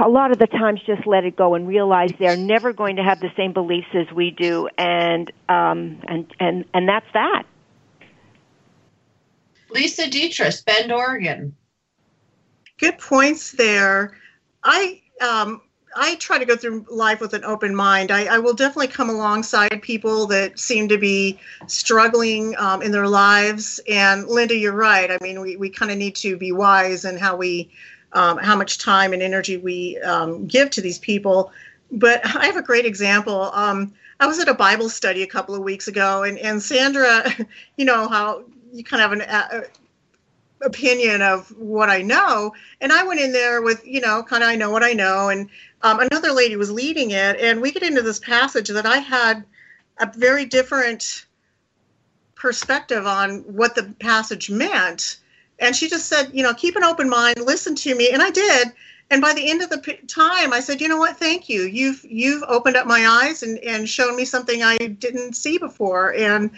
[0.05, 3.03] a lot of the times just let it go and realize they're never going to
[3.03, 7.45] have the same beliefs as we do and um and and and that's that.
[9.71, 11.57] Lisa dietrich bend oregon
[12.79, 14.17] good points there.
[14.63, 15.61] I um,
[15.95, 18.11] I try to go through life with an open mind.
[18.11, 23.07] I, I, will definitely come alongside people that seem to be struggling um, in their
[23.07, 23.81] lives.
[23.89, 25.11] And Linda, you're right.
[25.11, 27.71] I mean, we, we kind of need to be wise in how we,
[28.15, 31.53] um, how much time and energy we um, give to these people.
[31.91, 33.51] But I have a great example.
[33.53, 37.25] Um, I was at a Bible study a couple of weeks ago, and, and Sandra,
[37.77, 39.65] you know how you kind of have an,
[40.65, 42.55] opinion of what I know.
[42.81, 45.29] And I went in there with, you know, kind of I know what I know.
[45.29, 45.49] And
[45.83, 47.41] um, another lady was leading it.
[47.41, 49.45] And we get into this passage that I had
[49.99, 51.27] a very different
[52.35, 55.19] perspective on what the passage meant.
[55.59, 58.11] And she just said, you know, keep an open mind, listen to me.
[58.11, 58.73] And I did.
[59.11, 61.19] And by the end of the time, I said, you know what?
[61.19, 61.65] Thank you.
[61.65, 66.15] You've you've opened up my eyes and, and shown me something I didn't see before.
[66.15, 66.51] And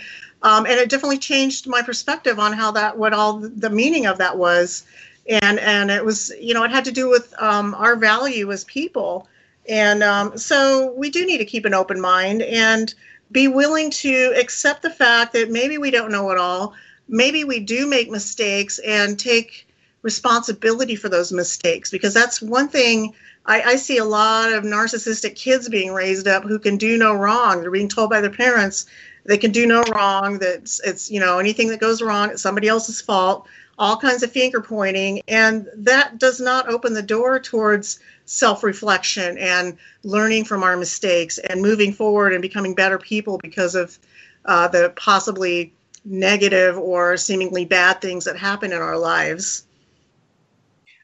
[0.44, 4.18] um, and it definitely changed my perspective on how that what all the meaning of
[4.18, 4.84] that was.
[5.28, 8.62] And and it was you know it had to do with um, our value as
[8.64, 9.26] people.
[9.66, 12.94] And um, so we do need to keep an open mind and
[13.32, 16.74] be willing to accept the fact that maybe we don't know it all.
[17.08, 19.66] Maybe we do make mistakes and take
[20.02, 21.90] responsibility for those mistakes.
[21.90, 23.14] Because that's one thing
[23.46, 27.14] I, I, see a lot of narcissistic kids being raised up who can do no
[27.14, 27.62] wrong.
[27.62, 28.86] They're being told by their parents
[29.24, 32.42] they can do no wrong that it's, it's you know anything that goes wrong it's
[32.42, 33.46] somebody else's fault
[33.78, 39.76] all kinds of finger pointing and that does not open the door towards self-reflection and
[40.02, 43.98] learning from our mistakes and moving forward and becoming better people because of
[44.44, 45.72] uh, the possibly
[46.04, 49.64] negative or seemingly bad things that happen in our lives.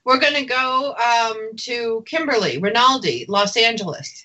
[0.05, 4.25] We're going to go um, to Kimberly Rinaldi, Los Angeles.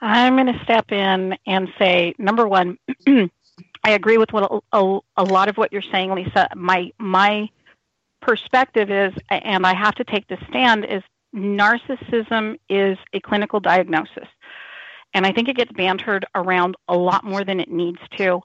[0.00, 5.24] I'm going to step in and say number one, I agree with what a, a,
[5.24, 6.48] lot of what you're saying, Lisa.
[6.54, 7.48] My my
[8.20, 11.02] perspective is, and I have to take the stand, is
[11.34, 14.28] narcissism is a clinical diagnosis.
[15.14, 18.40] And I think it gets bantered around a lot more than it needs to.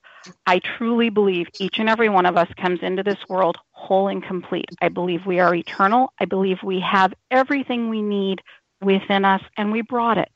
[0.45, 4.23] I truly believe each and every one of us comes into this world whole and
[4.23, 4.69] complete.
[4.81, 6.13] I believe we are eternal.
[6.19, 8.41] I believe we have everything we need
[8.81, 10.31] within us, and we brought it.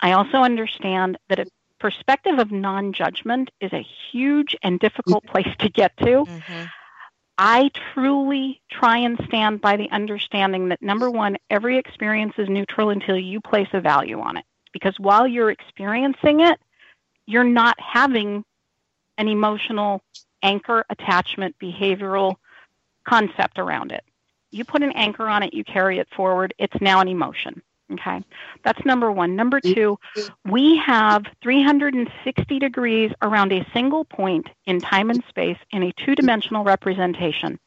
[0.00, 1.46] I also understand that a
[1.78, 6.24] perspective of non judgment is a huge and difficult place to get to.
[6.24, 6.64] Mm-hmm.
[7.36, 12.90] I truly try and stand by the understanding that number one, every experience is neutral
[12.90, 14.44] until you place a value on it.
[14.72, 16.60] Because while you're experiencing it,
[17.26, 18.44] you're not having
[19.18, 20.02] an emotional
[20.42, 22.36] anchor, attachment, behavioral
[23.04, 24.04] concept around it.
[24.50, 27.62] You put an anchor on it, you carry it forward, it's now an emotion.
[27.94, 28.22] Okay,
[28.64, 29.36] that's number one.
[29.36, 29.74] Number mm-hmm.
[29.74, 29.98] two,
[30.44, 36.14] we have 360 degrees around a single point in time and space in a two
[36.14, 37.58] dimensional representation.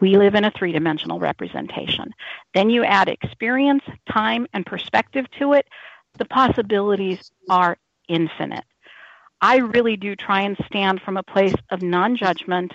[0.00, 2.12] We live in a three dimensional representation.
[2.54, 5.66] Then you add experience, time, and perspective to it.
[6.18, 7.76] The possibilities are
[8.08, 8.64] infinite.
[9.40, 12.72] I really do try and stand from a place of non judgment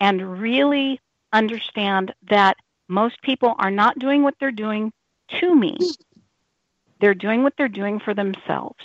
[0.00, 1.00] and really
[1.32, 2.56] understand that
[2.88, 4.92] most people are not doing what they're doing
[5.40, 5.76] to me.
[7.02, 8.78] They're doing what they're doing for themselves.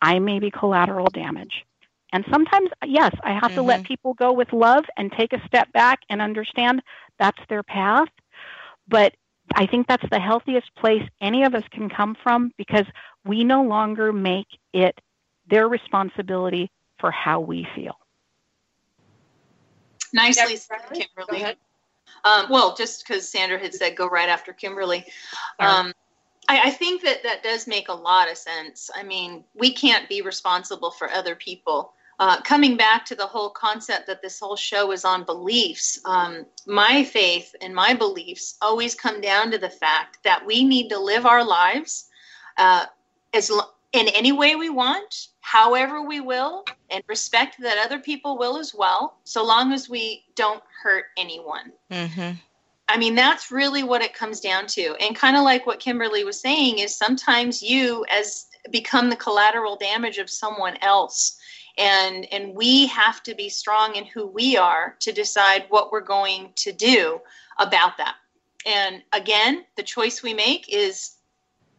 [0.00, 1.66] I may be collateral damage.
[2.10, 3.54] And sometimes, yes, I have mm-hmm.
[3.56, 3.88] to let mm-hmm.
[3.88, 6.82] people go with love and take a step back and understand
[7.18, 8.08] that's their path.
[8.88, 9.14] But
[9.54, 12.86] I think that's the healthiest place any of us can come from because
[13.26, 14.98] we no longer make it
[15.46, 17.98] their responsibility for how we feel.
[20.14, 21.54] Nicely said, Kimberly.
[22.24, 25.04] Um, well, just because Sandra had said go right after Kimberly.
[25.58, 25.92] Um,
[26.48, 28.90] I, I think that that does make a lot of sense.
[28.94, 31.92] I mean, we can't be responsible for other people.
[32.18, 36.46] Uh, coming back to the whole concept that this whole show is on beliefs, um,
[36.66, 40.98] my faith and my beliefs always come down to the fact that we need to
[40.98, 42.08] live our lives
[42.58, 42.86] uh,
[43.32, 43.50] as
[43.92, 48.74] in any way we want, however we will, and respect that other people will as
[48.74, 51.72] well, so long as we don't hurt anyone.
[51.90, 52.32] Mm-hmm.
[52.92, 54.94] I mean, that's really what it comes down to.
[55.00, 59.76] And kind of like what Kimberly was saying is sometimes you as become the collateral
[59.76, 61.38] damage of someone else.
[61.78, 66.02] And and we have to be strong in who we are to decide what we're
[66.02, 67.18] going to do
[67.58, 68.16] about that.
[68.66, 71.12] And again, the choice we make is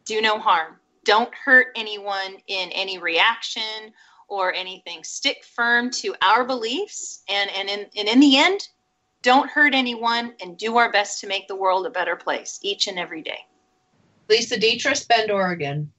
[0.05, 0.77] do no harm.
[1.05, 3.93] Don't hurt anyone in any reaction
[4.29, 5.03] or anything.
[5.03, 8.67] Stick firm to our beliefs and and in and in the end,
[9.23, 12.87] don't hurt anyone, and do our best to make the world a better place each
[12.87, 13.39] and every day.
[14.29, 15.91] Lisa Dietrich, Bend, Oregon.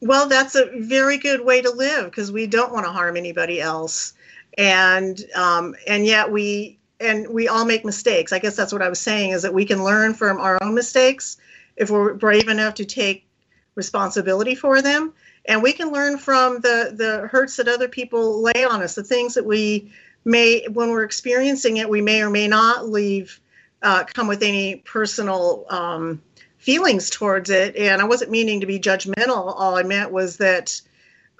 [0.00, 3.60] Well, that's a very good way to live because we don't want to harm anybody
[3.60, 4.12] else,
[4.56, 8.32] and um, and yet we and we all make mistakes.
[8.32, 10.74] I guess that's what I was saying is that we can learn from our own
[10.74, 11.38] mistakes
[11.76, 13.26] if we're brave enough to take
[13.74, 15.14] responsibility for them,
[15.46, 19.02] and we can learn from the the hurts that other people lay on us, the
[19.02, 19.90] things that we
[20.24, 23.40] may when we're experiencing it we may or may not leave
[23.82, 26.20] uh, come with any personal um,
[26.58, 27.76] feelings towards it.
[27.76, 29.54] And i wasn't meaning to be judgmental.
[29.56, 30.80] All i meant was that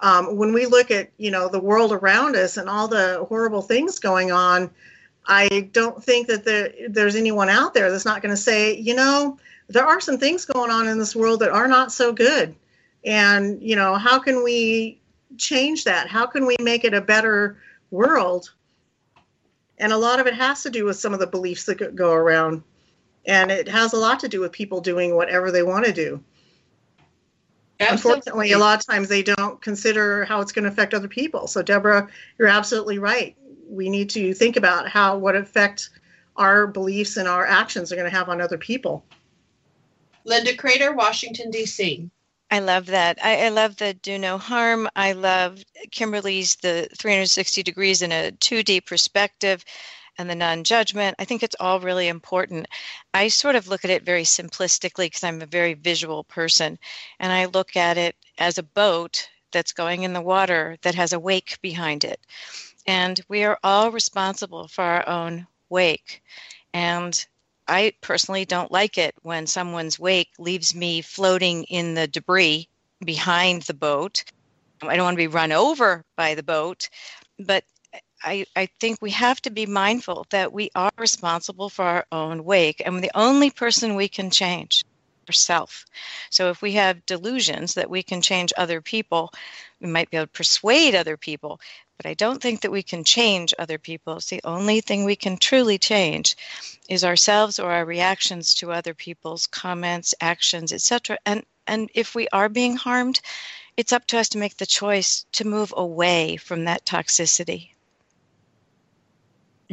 [0.00, 3.62] um, when we look at you know the world around us and all the horrible
[3.62, 4.70] things going on
[5.26, 8.94] i don't think that there, there's anyone out there that's not going to say you
[8.94, 9.36] know
[9.68, 12.54] there are some things going on in this world that are not so good.
[13.04, 15.00] And you know how can we
[15.36, 16.08] change that?
[16.08, 17.58] How can we make it a better
[17.90, 18.52] world
[19.78, 22.12] and a lot of it has to do with some of the beliefs that go
[22.12, 22.62] around.
[23.26, 26.22] And it has a lot to do with people doing whatever they want to do.
[27.80, 28.18] Absolutely.
[28.18, 31.46] unfortunately a lot of times they don't consider how it's going to affect other people.
[31.46, 33.36] So deborah you're absolutely right.
[33.68, 35.90] We need to think about how what effect
[36.34, 39.04] our beliefs and our actions are going to have on other people.
[40.24, 42.10] Linda crater washington d.c
[42.50, 43.18] I love that.
[43.22, 44.88] I, I, love the do no harm.
[44.96, 49.64] I love Kimberly's the 360 degrees in a 2D perspective
[50.16, 51.14] and the non judgment.
[51.18, 52.66] I think it's all really important.
[53.12, 56.78] I sort of look at it very simplistically because I'm a very visual person.
[57.20, 61.12] And I look at it as a boat that's going in the water that has
[61.12, 62.20] a wake behind it.
[62.86, 66.22] And we are all responsible for our own wake.
[66.72, 67.26] And
[67.68, 72.68] I personally don't like it when someone's wake leaves me floating in the debris
[73.04, 74.24] behind the boat.
[74.82, 76.88] I don't want to be run over by the boat,
[77.38, 77.64] but
[78.22, 82.44] I, I think we have to be mindful that we are responsible for our own
[82.44, 84.84] wake, and we're the only person we can change
[85.28, 85.86] ourself.
[86.30, 89.32] So if we have delusions that we can change other people,
[89.80, 91.60] we might be able to persuade other people,
[91.96, 94.16] but I don't think that we can change other people.
[94.16, 96.36] It's the only thing we can truly change
[96.88, 101.18] is ourselves or our reactions to other people's comments, actions, etc.
[101.26, 103.20] And and if we are being harmed,
[103.76, 107.70] it's up to us to make the choice to move away from that toxicity.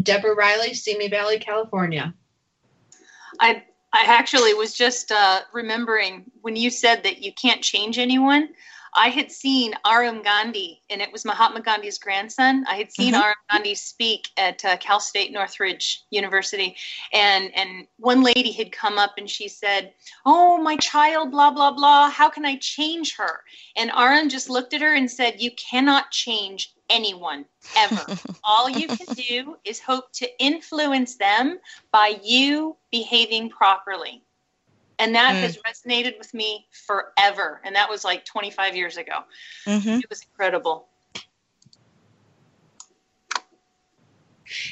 [0.01, 2.14] Deborah Riley, Simi Valley, California.
[3.39, 3.64] I
[3.96, 8.50] I actually was just uh, remembering when you said that you can't change anyone.
[8.93, 12.66] I had seen Arun Gandhi, and it was Mahatma Gandhi's grandson.
[12.68, 13.32] I had seen mm-hmm.
[13.50, 16.76] Gandhi speak at uh, Cal State Northridge University,
[17.14, 19.93] and and one lady had come up and she said,
[20.26, 22.10] "Oh, my child, blah blah blah.
[22.10, 23.43] How can I change her?"
[23.78, 27.45] And Arun just looked at her and said, "You cannot change anyone
[27.77, 28.05] ever.
[28.43, 31.59] All you can do is hope to influence them
[31.91, 34.21] by you behaving properly."
[34.99, 35.41] and that mm.
[35.41, 39.23] has resonated with me forever and that was like 25 years ago
[39.65, 39.99] mm-hmm.
[39.99, 40.88] it was incredible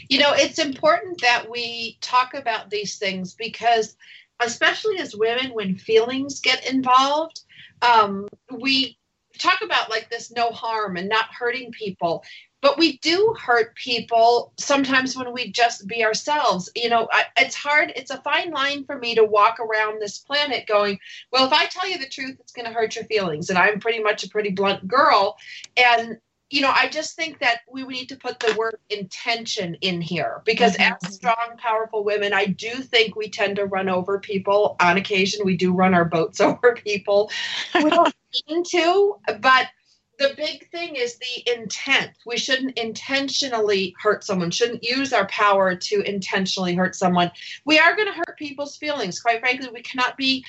[0.10, 3.96] you know it's important that we talk about these things because
[4.40, 7.42] especially as women when feelings get involved
[7.82, 8.98] um, we
[9.38, 12.24] talk about like this no harm and not hurting people
[12.64, 16.72] but we do hurt people sometimes when we just be ourselves.
[16.76, 20.20] You know I, it's hard it's a fine line for me to walk around this
[20.20, 20.98] planet going
[21.32, 23.80] well if i tell you the truth it's going to hurt your feelings and i'm
[23.80, 25.36] pretty much a pretty blunt girl
[25.78, 26.18] and
[26.54, 30.44] you know i just think that we need to put the word intention in here
[30.46, 30.94] because mm-hmm.
[31.06, 35.44] as strong powerful women i do think we tend to run over people on occasion
[35.44, 37.32] we do run our boats over people
[37.84, 38.14] we don't
[38.50, 39.68] mean to but
[40.20, 42.12] the big thing is the intent.
[42.26, 47.32] We shouldn't intentionally hurt someone, shouldn't use our power to intentionally hurt someone.
[47.66, 49.20] We are going to hurt people's feelings.
[49.20, 50.46] Quite frankly, we cannot be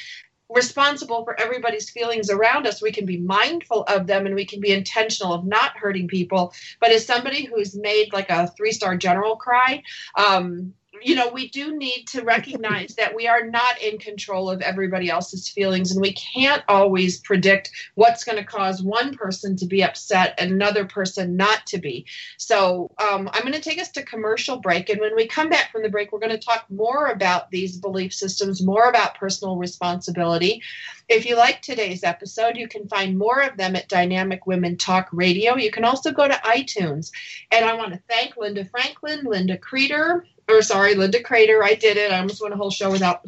[0.54, 2.80] responsible for everybody's feelings around us.
[2.80, 6.54] We can be mindful of them and we can be intentional of not hurting people.
[6.80, 9.82] But as somebody who's made like a three star general cry,
[10.16, 14.60] um, you know, we do need to recognize that we are not in control of
[14.62, 19.66] everybody else's feelings, and we can't always predict what's going to cause one person to
[19.66, 22.06] be upset and another person not to be.
[22.38, 25.72] So, um, I'm going to take us to commercial break, and when we come back
[25.72, 29.56] from the break, we're going to talk more about these belief systems, more about personal
[29.56, 30.62] responsibility.
[31.08, 35.08] If you like today's episode, you can find more of them at Dynamic Women Talk
[35.12, 35.56] Radio.
[35.56, 37.10] You can also go to iTunes.
[37.52, 41.62] And I want to thank Linda Franklin, Linda Creeder, or sorry, Linda Crater.
[41.62, 42.12] I did it.
[42.12, 43.24] I almost went a whole show without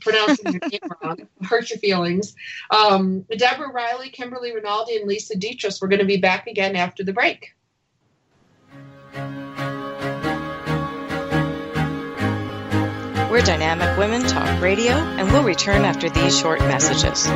[0.00, 1.28] pronouncing your name wrong.
[1.42, 2.34] Hurt your feelings.
[2.70, 5.74] Um, Deborah Riley, Kimberly Rinaldi, and Lisa Dietrich.
[5.80, 7.54] We're going to be back again after the break.
[13.30, 17.28] We're Dynamic Women Talk Radio, and we'll return after these short messages.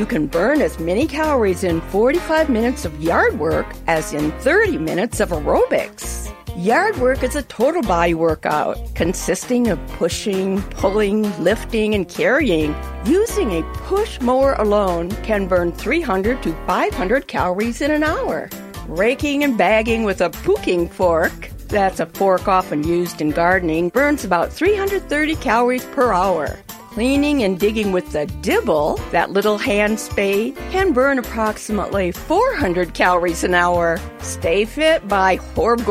[0.00, 4.78] You can burn as many calories in 45 minutes of yard work as in 30
[4.78, 6.34] minutes of aerobics.
[6.56, 12.74] Yard work is a total body workout consisting of pushing, pulling, lifting, and carrying.
[13.04, 18.48] Using a push mower alone can burn 300 to 500 calories in an hour.
[18.88, 24.24] Raking and bagging with a pooking fork, that's a fork often used in gardening, burns
[24.24, 26.58] about 330 calories per hour.
[26.90, 33.44] Cleaning and digging with the dibble, that little hand spade, can burn approximately 400 calories
[33.44, 34.00] an hour.
[34.18, 35.84] Stay fit by horb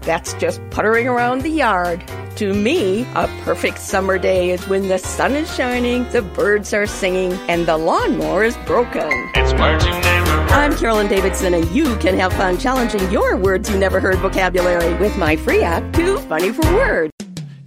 [0.00, 2.02] That's just puttering around the yard.
[2.36, 6.86] To me, a perfect summer day is when the sun is shining, the birds are
[6.86, 9.10] singing, and the lawnmower is broken.
[9.34, 9.92] It's marching
[10.54, 14.94] I'm Carolyn Davidson, and you can have fun challenging your words you never heard vocabulary
[14.94, 17.23] with my free app, Too Funny for Words.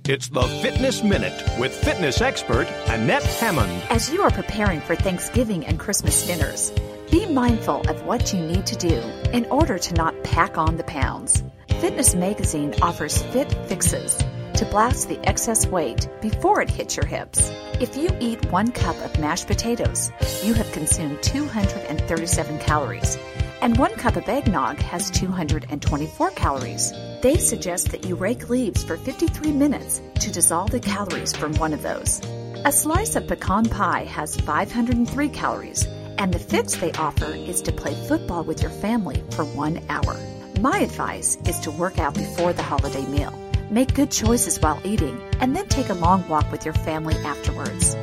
[0.10, 3.84] It's the Fitness Minute with fitness expert Annette Hammond.
[3.90, 6.72] As you are preparing for Thanksgiving and Christmas dinners,
[7.12, 8.94] be mindful of what you need to do
[9.34, 11.44] in order to not pack on the pounds.
[11.82, 14.16] Fitness Magazine offers fit fixes
[14.54, 17.42] to blast the excess weight before it hits your hips.
[17.82, 20.10] If you eat one cup of mashed potatoes,
[20.42, 23.18] you have consumed 237 calories
[23.62, 26.92] and one cup of eggnog has 224 calories.
[27.22, 31.74] They suggest that you rake leaves for 53 minutes to dissolve the calories from one
[31.74, 32.22] of those.
[32.66, 35.86] A slice of pecan pie has 503 calories,
[36.18, 40.18] and the fix they offer is to play football with your family for one hour.
[40.60, 43.34] My advice is to work out before the holiday meal
[43.70, 47.98] Make good choices while eating, and then take a long walk with your family afterwards.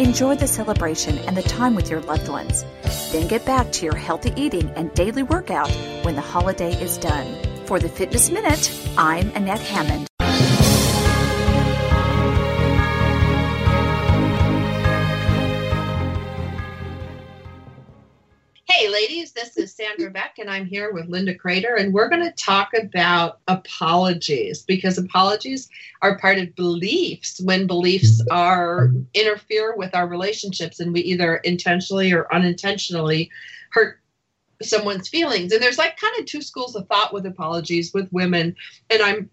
[0.00, 2.64] Enjoy the celebration and the time with your loved ones.
[3.12, 5.70] Then get back to your healthy eating and daily workout
[6.06, 7.26] when the holiday is done.
[7.66, 10.09] For the Fitness Minute, I'm Annette Hammond.
[18.70, 22.22] Hey, ladies, this is Sandra Beck, and I'm here with Linda Crater, and we're going
[22.22, 25.68] to talk about apologies because apologies
[26.02, 32.12] are part of beliefs when beliefs are interfere with our relationships, and we either intentionally
[32.12, 33.28] or unintentionally
[33.72, 33.98] hurt
[34.62, 35.52] someone's feelings.
[35.52, 38.54] And there's like kind of two schools of thought with apologies with women,
[38.88, 39.30] and I'm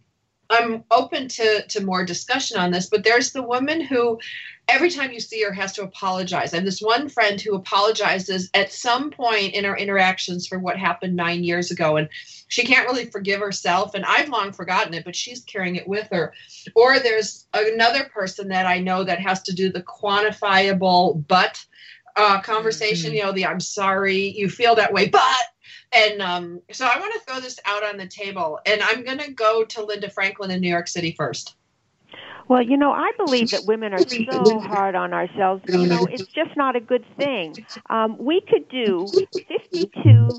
[0.50, 4.20] I'm open to to more discussion on this, but there's the woman who
[4.68, 6.54] every time you see her has to apologize.
[6.54, 10.78] I have this one friend who apologizes at some point in our interactions for what
[10.78, 12.10] happened nine years ago, and
[12.48, 13.94] she can't really forgive herself.
[13.94, 16.34] And I've long forgotten it, but she's carrying it with her.
[16.76, 21.64] Or there's another person that I know that has to do the quantifiable but
[22.16, 23.12] uh, conversation.
[23.12, 23.18] Mm-hmm.
[23.18, 25.22] You know, the I'm sorry you feel that way, but
[25.92, 29.20] and um, so I want to throw this out on the table, and I'm going
[29.20, 31.56] to go to Linda Franklin in New York City first.
[32.48, 35.64] Well, you know, I believe that women are so hard on ourselves.
[35.68, 37.66] You know, it's just not a good thing.
[37.90, 40.30] Um, we could do 52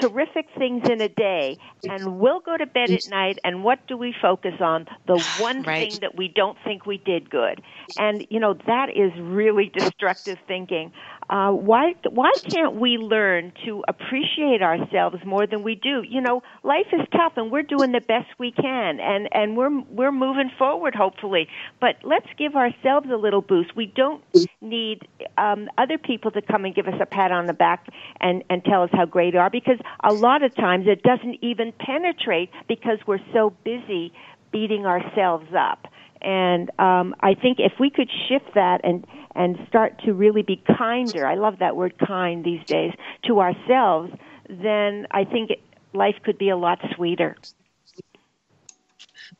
[0.00, 3.96] terrific things in a day and we'll go to bed at night and what do
[3.96, 5.90] we focus on the one right.
[5.90, 7.60] thing that we don't think we did good
[7.98, 10.92] and you know that is really destructive thinking
[11.30, 16.02] uh, why why can't we learn to appreciate ourselves more than we do?
[16.06, 19.80] You know, life is tough, and we're doing the best we can, and and we're
[19.90, 21.48] we're moving forward, hopefully.
[21.80, 23.76] But let's give ourselves a little boost.
[23.76, 24.22] We don't
[24.60, 25.06] need
[25.38, 27.86] um, other people to come and give us a pat on the back
[28.20, 31.38] and and tell us how great we are, because a lot of times it doesn't
[31.42, 34.12] even penetrate because we're so busy
[34.52, 35.86] beating ourselves up.
[36.22, 40.62] And um, I think if we could shift that and and start to really be
[40.76, 42.92] kinder, I love that word kind these days,
[43.26, 44.12] to ourselves,
[44.48, 45.60] then I think it,
[45.92, 47.36] life could be a lot sweeter.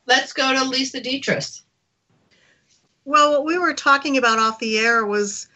[0.05, 1.43] Let's go to Lisa Dietrich.
[3.03, 5.47] Well, what we were talking about off the air was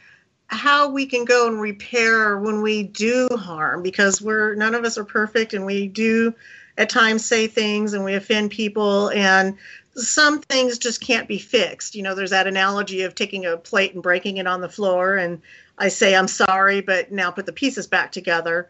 [0.48, 4.98] how we can go and repair when we do harm because we're none of us
[4.98, 6.34] are perfect and we do
[6.78, 9.58] at times say things and we offend people and
[9.96, 11.96] some things just can't be fixed.
[11.96, 15.16] You know, there's that analogy of taking a plate and breaking it on the floor,
[15.16, 15.42] and
[15.78, 18.70] I say, I'm sorry, but now put the pieces back together.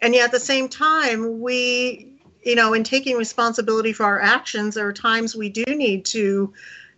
[0.00, 2.12] And yet at the same time, we,
[2.42, 6.52] you know, in taking responsibility for our actions, there are times we do need to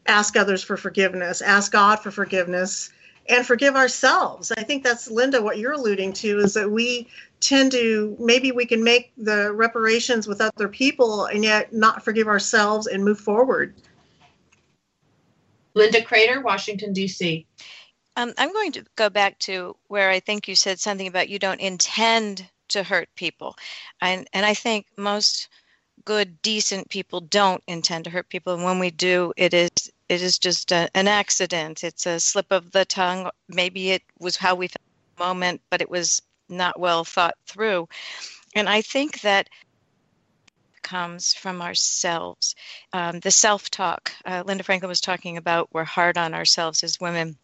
[0.07, 2.91] ask others for forgiveness, ask God for forgiveness,
[3.29, 4.53] and forgive ourselves.
[4.57, 7.09] I think that's, Linda, what you're alluding to is that we
[7.43, 12.29] tend to maybe we can make the reparations with other people and yet not forgive
[12.29, 13.75] ourselves and move forward.
[15.75, 17.47] Linda Crater, Washington, D.C.
[18.17, 21.39] Um, I'm going to go back to where I think you said something about you
[21.39, 23.57] don't intend to hurt people.
[24.01, 25.49] And, and I think most
[26.05, 28.55] good, decent people don't intend to hurt people.
[28.55, 29.71] And when we do, it is
[30.09, 31.85] it is just a, an accident.
[31.85, 33.31] It's a slip of the tongue.
[33.49, 34.83] Maybe it was how we felt
[35.17, 36.21] the moment, but it was
[36.53, 37.89] not well thought through.
[38.55, 39.49] And I think that
[40.83, 42.55] comes from ourselves.
[42.93, 47.01] Um, the self talk, uh, Linda Franklin was talking about, we're hard on ourselves as
[47.01, 47.37] women.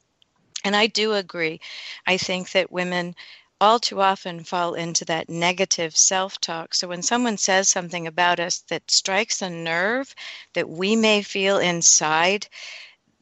[0.65, 1.61] And I do agree.
[2.07, 3.15] I think that women
[3.61, 6.75] all too often fall into that negative self talk.
[6.75, 10.15] So when someone says something about us that strikes a nerve
[10.55, 12.47] that we may feel inside,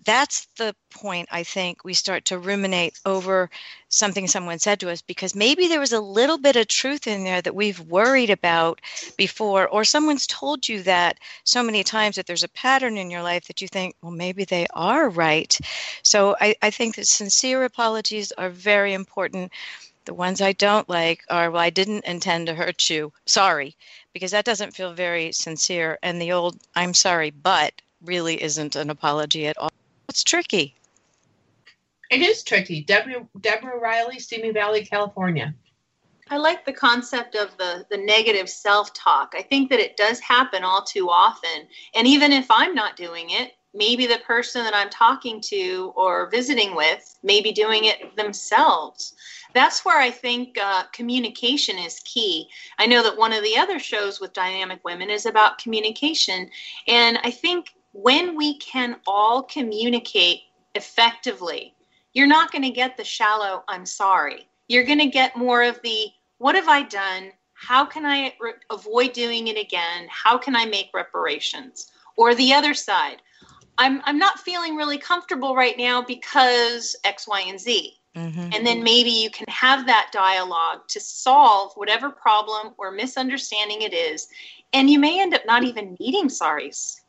[0.07, 3.51] that's the point I think we start to ruminate over
[3.89, 7.25] something someone said to us because maybe there was a little bit of truth in
[7.25, 8.81] there that we've worried about
[9.17, 13.23] before, or someone's told you that so many times that there's a pattern in your
[13.23, 15.59] life that you think, well, maybe they are right.
[16.03, 19.53] So I, I think that sincere apologies are very important.
[20.05, 23.13] The ones I don't like are, well, I didn't intend to hurt you.
[23.27, 23.75] Sorry,
[24.13, 25.99] because that doesn't feel very sincere.
[26.01, 27.73] And the old, I'm sorry, but
[28.05, 29.71] really isn't an apology at all.
[30.09, 30.75] It's tricky.
[32.11, 32.83] It is tricky.
[32.83, 35.55] Deborah, Deborah Riley, Simi Valley, California.
[36.29, 39.35] I like the concept of the the negative self-talk.
[39.37, 41.69] I think that it does happen all too often.
[41.95, 46.31] And even if I'm not doing it, maybe the person that I'm talking to or
[46.31, 49.15] visiting with may be doing it themselves.
[49.55, 52.49] That's where I think uh, communication is key.
[52.79, 56.51] I know that one of the other shows with Dynamic Women is about communication.
[56.89, 60.41] And I think when we can all communicate
[60.75, 61.75] effectively,
[62.13, 64.49] you're not going to get the shallow, I'm sorry.
[64.69, 66.07] You're going to get more of the,
[66.39, 67.31] what have I done?
[67.55, 70.07] How can I re- avoid doing it again?
[70.11, 71.91] How can I make reparations?
[72.17, 73.23] or the other side.
[73.79, 77.93] I'm I'm not feeling really comfortable right now because X, Y, and Z.
[78.17, 78.51] Mm-hmm.
[78.55, 83.93] And then maybe you can have that dialogue to solve whatever problem or misunderstanding it
[83.93, 84.29] is.
[84.73, 87.03] And you may end up not even needing sorries.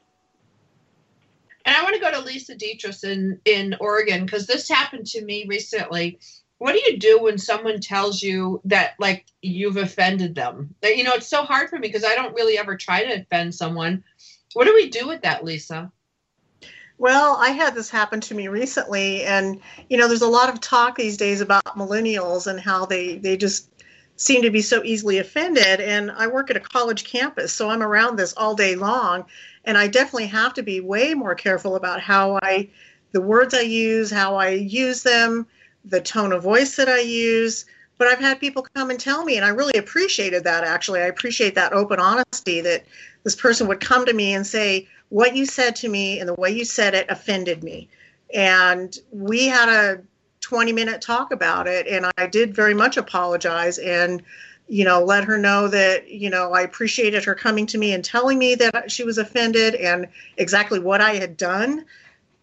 [1.67, 5.23] And I want to go to Lisa Dietrich in, in Oregon because this happened to
[5.23, 6.17] me recently.
[6.59, 10.73] What do you do when someone tells you that, like, you've offended them?
[10.81, 13.21] That, You know, it's so hard for me because I don't really ever try to
[13.21, 14.05] offend someone.
[14.53, 15.91] What do we do with that, Lisa?
[16.97, 19.59] Well, I had this happen to me recently, and
[19.89, 23.37] you know, there's a lot of talk these days about millennials and how they they
[23.37, 23.69] just
[24.15, 25.79] seem to be so easily offended.
[25.79, 29.25] And I work at a college campus, so I'm around this all day long,
[29.67, 32.69] and I definitely have to be way more careful about how I,
[33.11, 35.45] the words I use, how I use them,
[35.83, 37.65] the tone of voice that I use.
[37.97, 40.63] But I've had people come and tell me, and I really appreciated that.
[40.63, 42.85] Actually, I appreciate that open honesty that
[43.23, 46.35] this person would come to me and say what you said to me and the
[46.35, 47.89] way you said it offended me.
[48.33, 50.01] And we had a
[50.39, 51.87] 20 minute talk about it.
[51.87, 54.23] And I did very much apologize and,
[54.67, 58.03] you know, let her know that, you know, I appreciated her coming to me and
[58.03, 60.07] telling me that she was offended and
[60.37, 61.85] exactly what I had done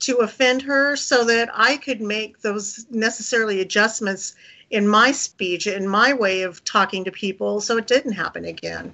[0.00, 4.34] to offend her so that I could make those necessarily adjustments
[4.70, 8.92] in my speech, in my way of talking to people, so it didn't happen again.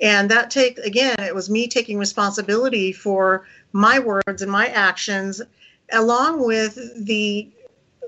[0.00, 5.42] And that take again, it was me taking responsibility for my words and my actions,
[5.92, 7.48] along with the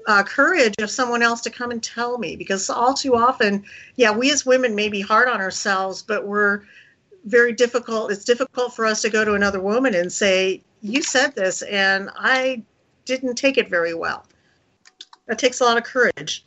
[0.06, 2.36] uh, courage of someone else to come and tell me.
[2.36, 3.64] Because all too often,
[3.96, 6.62] yeah, we as women may be hard on ourselves, but we're
[7.24, 8.10] very difficult.
[8.10, 12.10] It's difficult for us to go to another woman and say, "You said this, and
[12.16, 12.62] I
[13.04, 14.26] didn't take it very well."
[15.26, 16.44] That takes a lot of courage.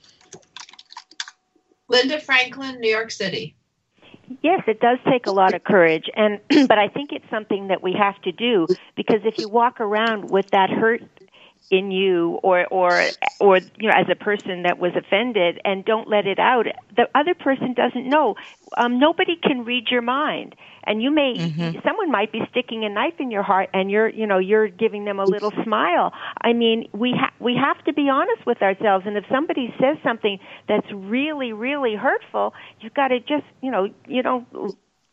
[1.87, 3.55] Linda Franklin, New York City.
[4.41, 7.83] Yes, it does take a lot of courage and but I think it's something that
[7.83, 11.01] we have to do because if you walk around with that hurt
[11.73, 13.03] in you or or
[13.39, 17.09] or you know as a person that was offended and don't let it out the
[17.15, 18.35] other person doesn't know.
[18.77, 20.55] Um nobody can read your mind.
[20.85, 21.79] And you may mm-hmm.
[21.83, 25.05] someone might be sticking a knife in your heart and you're you know you're giving
[25.05, 26.13] them a little smile.
[26.39, 29.05] I mean we ha- we have to be honest with ourselves.
[29.07, 33.89] And if somebody says something that's really really hurtful you've got to just you know
[34.07, 34.45] you know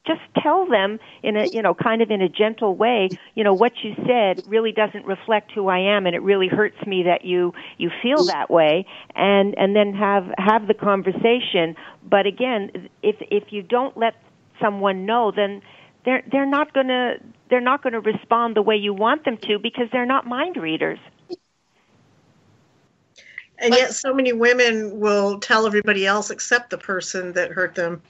[0.07, 3.53] just tell them in a you know kind of in a gentle way you know
[3.53, 7.25] what you said really doesn't reflect who i am and it really hurts me that
[7.25, 8.87] you you feel that way.
[9.15, 11.77] And and then have have the conversation.
[12.09, 14.15] But again if if you don't let
[14.61, 15.63] someone know then
[16.05, 17.15] they're they're not going to
[17.49, 20.57] they're not going to respond the way you want them to because they're not mind
[20.57, 20.99] readers.
[23.59, 28.01] And yet so many women will tell everybody else except the person that hurt them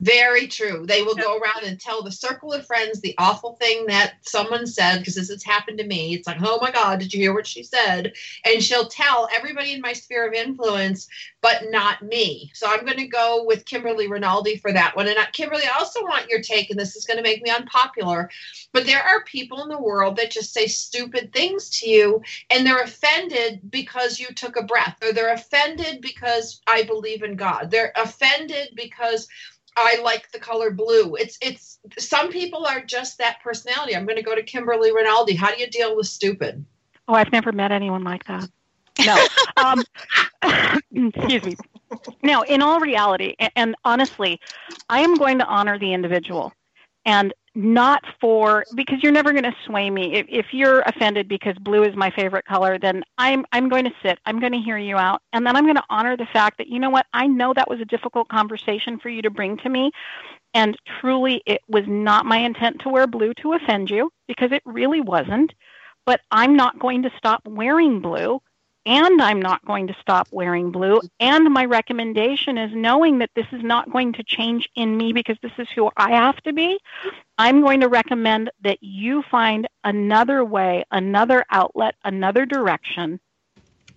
[0.00, 0.86] very true.
[0.86, 4.66] They will go around and tell the circle of friends the awful thing that someone
[4.66, 6.14] said because this has happened to me.
[6.14, 8.12] It's like, oh my God, did you hear what she said?
[8.44, 11.08] And she'll tell everybody in my sphere of influence,
[11.40, 12.50] but not me.
[12.54, 15.08] So I'm going to go with Kimberly Rinaldi for that one.
[15.08, 18.30] And Kimberly, I also want your take, and this is going to make me unpopular,
[18.72, 22.64] but there are people in the world that just say stupid things to you, and
[22.64, 27.70] they're offended because you took a breath, or they're offended because I believe in God.
[27.72, 29.26] They're offended because
[29.80, 31.16] I like the color blue.
[31.16, 33.96] It's it's some people are just that personality.
[33.96, 35.34] I'm going to go to Kimberly Rinaldi.
[35.34, 36.64] How do you deal with stupid?
[37.06, 38.48] Oh, I've never met anyone like that.
[39.04, 39.26] No.
[39.56, 39.82] um,
[40.92, 41.56] excuse me.
[42.22, 44.40] Now, in all reality, and, and honestly,
[44.88, 46.52] I am going to honor the individual.
[47.04, 50.14] And not for because you're never going to sway me.
[50.14, 53.90] If, if you're offended because blue is my favorite color, then I'm I'm going to
[54.00, 54.20] sit.
[54.26, 56.68] I'm going to hear you out, and then I'm going to honor the fact that
[56.68, 59.68] you know what I know that was a difficult conversation for you to bring to
[59.68, 59.90] me,
[60.54, 64.62] and truly it was not my intent to wear blue to offend you because it
[64.64, 65.52] really wasn't.
[66.06, 68.40] But I'm not going to stop wearing blue
[68.88, 71.02] and I'm not going to stop wearing blue.
[71.20, 75.36] And my recommendation is knowing that this is not going to change in me because
[75.42, 76.78] this is who I have to be.
[77.36, 83.20] I'm going to recommend that you find another way, another outlet, another direction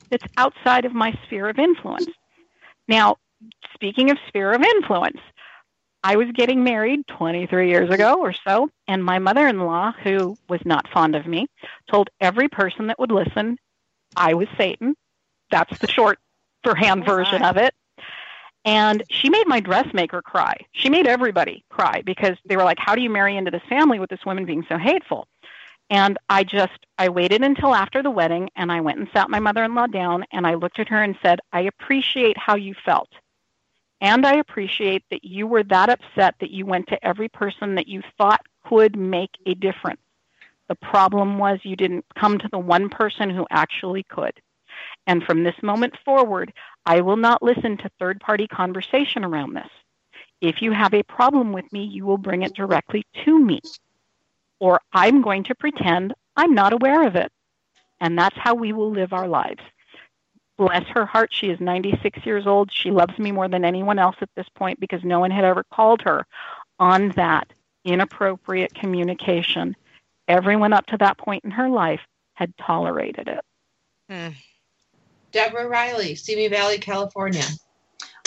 [0.10, 2.10] that's outside of my sphere of influence.
[2.90, 3.16] Now,
[3.74, 5.22] speaking of sphere of influence,
[6.04, 10.38] I was getting married 23 years ago or so, and my mother in law, who
[10.50, 11.48] was not fond of me,
[11.90, 13.58] told every person that would listen
[14.16, 14.96] I was Satan.
[15.50, 16.20] That's the short
[16.64, 17.74] for hand oh version of it.
[18.64, 20.56] And she made my dressmaker cry.
[20.72, 24.00] She made everybody cry because they were like, How do you marry into this family
[24.00, 25.28] with this woman being so hateful?
[25.90, 29.40] And I just, I waited until after the wedding and I went and sat my
[29.40, 32.74] mother in law down and I looked at her and said, I appreciate how you
[32.86, 33.10] felt.
[34.00, 37.88] And I appreciate that you were that upset that you went to every person that
[37.88, 40.00] you thought could make a difference.
[40.72, 44.32] The problem was you didn't come to the one person who actually could.
[45.06, 46.54] And from this moment forward,
[46.86, 49.68] I will not listen to third party conversation around this.
[50.40, 53.60] If you have a problem with me, you will bring it directly to me.
[54.62, 57.34] Or I'm going to pretend I'm not aware of it.
[58.00, 59.64] And that's how we will live our lives.
[60.56, 62.72] Bless her heart, she is 96 years old.
[62.72, 65.66] She loves me more than anyone else at this point because no one had ever
[65.66, 66.26] called her
[66.80, 67.52] on that
[67.84, 69.76] inappropriate communication.
[70.28, 72.02] Everyone up to that point in her life
[72.34, 73.42] had tolerated it.
[74.10, 74.34] Hmm.
[75.32, 77.46] Deborah Riley, Simi Valley, California.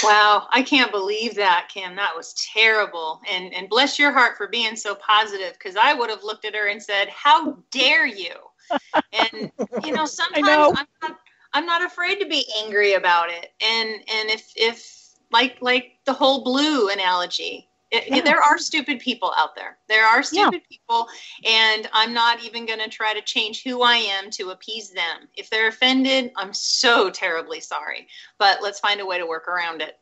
[0.03, 1.97] Wow, I can't believe that, Kim.
[1.97, 3.21] That was terrible.
[3.31, 6.55] And and bless your heart for being so positive because I would have looked at
[6.55, 8.35] her and said, "How dare you?"
[9.13, 9.51] And
[9.85, 10.75] you know, sometimes know.
[10.75, 11.19] I'm not
[11.53, 13.53] I'm not afraid to be angry about it.
[13.61, 17.69] And and if if like like the whole blue analogy,
[18.07, 18.21] yeah.
[18.23, 19.79] there are stupid people out there.
[19.89, 20.77] There are stupid yeah.
[20.79, 21.09] people,
[21.45, 25.29] and I'm not even going to try to change who I am to appease them.
[25.37, 28.09] If they're offended, I'm so terribly sorry.
[28.39, 29.99] But let's find a way to work around it.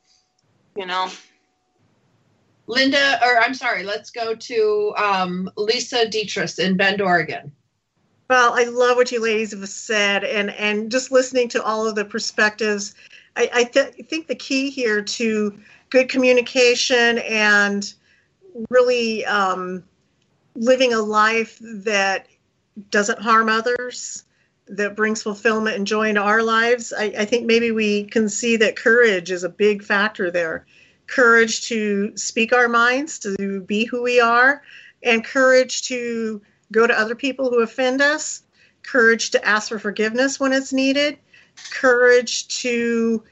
[0.77, 1.11] You know.
[2.67, 7.53] Linda, or I'm sorry, let's go to um, Lisa Dietrich in Bend, Oregon.
[8.31, 11.95] Well, I love what you ladies have said, and and just listening to all of
[11.95, 12.95] the perspectives.
[13.37, 15.59] I, I th- think the key here to
[15.93, 17.93] good communication and
[18.71, 19.85] really um,
[20.55, 22.27] living a life that
[22.89, 24.25] doesn't harm others,
[24.69, 26.95] that brings fulfillment and joy into our lives.
[26.97, 30.65] I, I think maybe we can see that courage is a big factor there.
[31.09, 34.63] Courage to speak our minds, to be who we are,
[35.03, 36.41] and courage to
[36.73, 38.45] go to other people who offend us,
[38.83, 41.19] courage to ask for forgiveness when it's needed,
[41.71, 43.23] courage to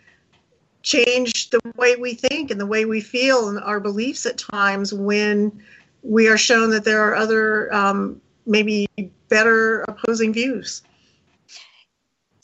[0.83, 4.93] change the way we think and the way we feel and our beliefs at times
[4.93, 5.63] when
[6.03, 8.89] we are shown that there are other um, maybe
[9.29, 10.83] better opposing views.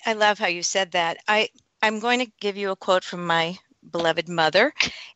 [0.04, 1.18] I love how you said that.
[1.26, 1.48] I
[1.82, 3.58] I'm going to give you a quote from my
[3.90, 4.72] beloved mother.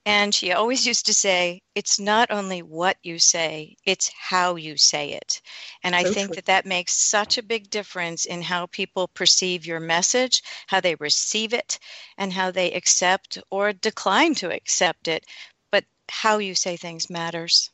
[0.07, 4.77] And she always used to say, it's not only what you say, it's how you
[4.77, 5.43] say it.
[5.83, 6.35] And I so think true.
[6.37, 10.95] that that makes such a big difference in how people perceive your message, how they
[10.95, 11.79] receive it,
[12.17, 15.27] and how they accept or decline to accept it.
[15.71, 17.71] But how you say things matters.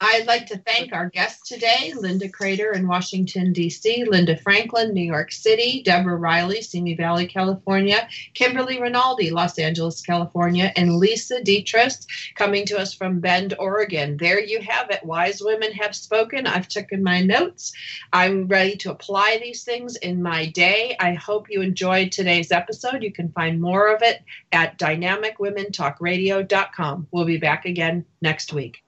[0.00, 5.00] I'd like to thank our guests today Linda Crater in Washington, D.C., Linda Franklin, New
[5.00, 11.94] York City, Deborah Riley, Simi Valley, California, Kimberly Rinaldi, Los Angeles, California, and Lisa Dietrich
[12.34, 14.18] coming to us from Bend, Oregon.
[14.18, 15.02] There you have it.
[15.04, 16.46] Wise women have spoken.
[16.46, 17.72] I've taken my notes.
[18.12, 20.94] I'm ready to apply these things in my day.
[21.00, 23.02] I hope you enjoyed today's episode.
[23.02, 24.22] You can find more of it
[24.52, 27.06] at dynamicwomentalkradio.com.
[27.10, 28.82] We'll be back again next week.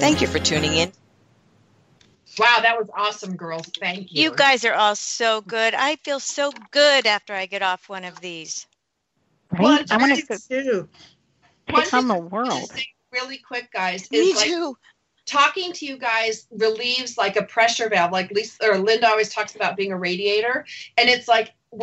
[0.00, 0.92] Thank you for tuning in.
[2.38, 3.66] Wow, that was awesome, girls.
[3.80, 4.22] Thank you.
[4.22, 5.74] You guys are all so good.
[5.74, 8.66] I feel so good after I get off one of these.
[9.52, 9.60] Right?
[9.60, 10.88] Well, I want to do.
[11.68, 12.70] Take on the world.
[13.12, 14.10] Really quick, guys.
[14.10, 14.76] Me like, too.
[15.26, 18.12] Talking to you guys relieves like a pressure valve.
[18.12, 20.64] Like Lisa or Linda always talks about being a radiator,
[20.96, 21.52] and it's like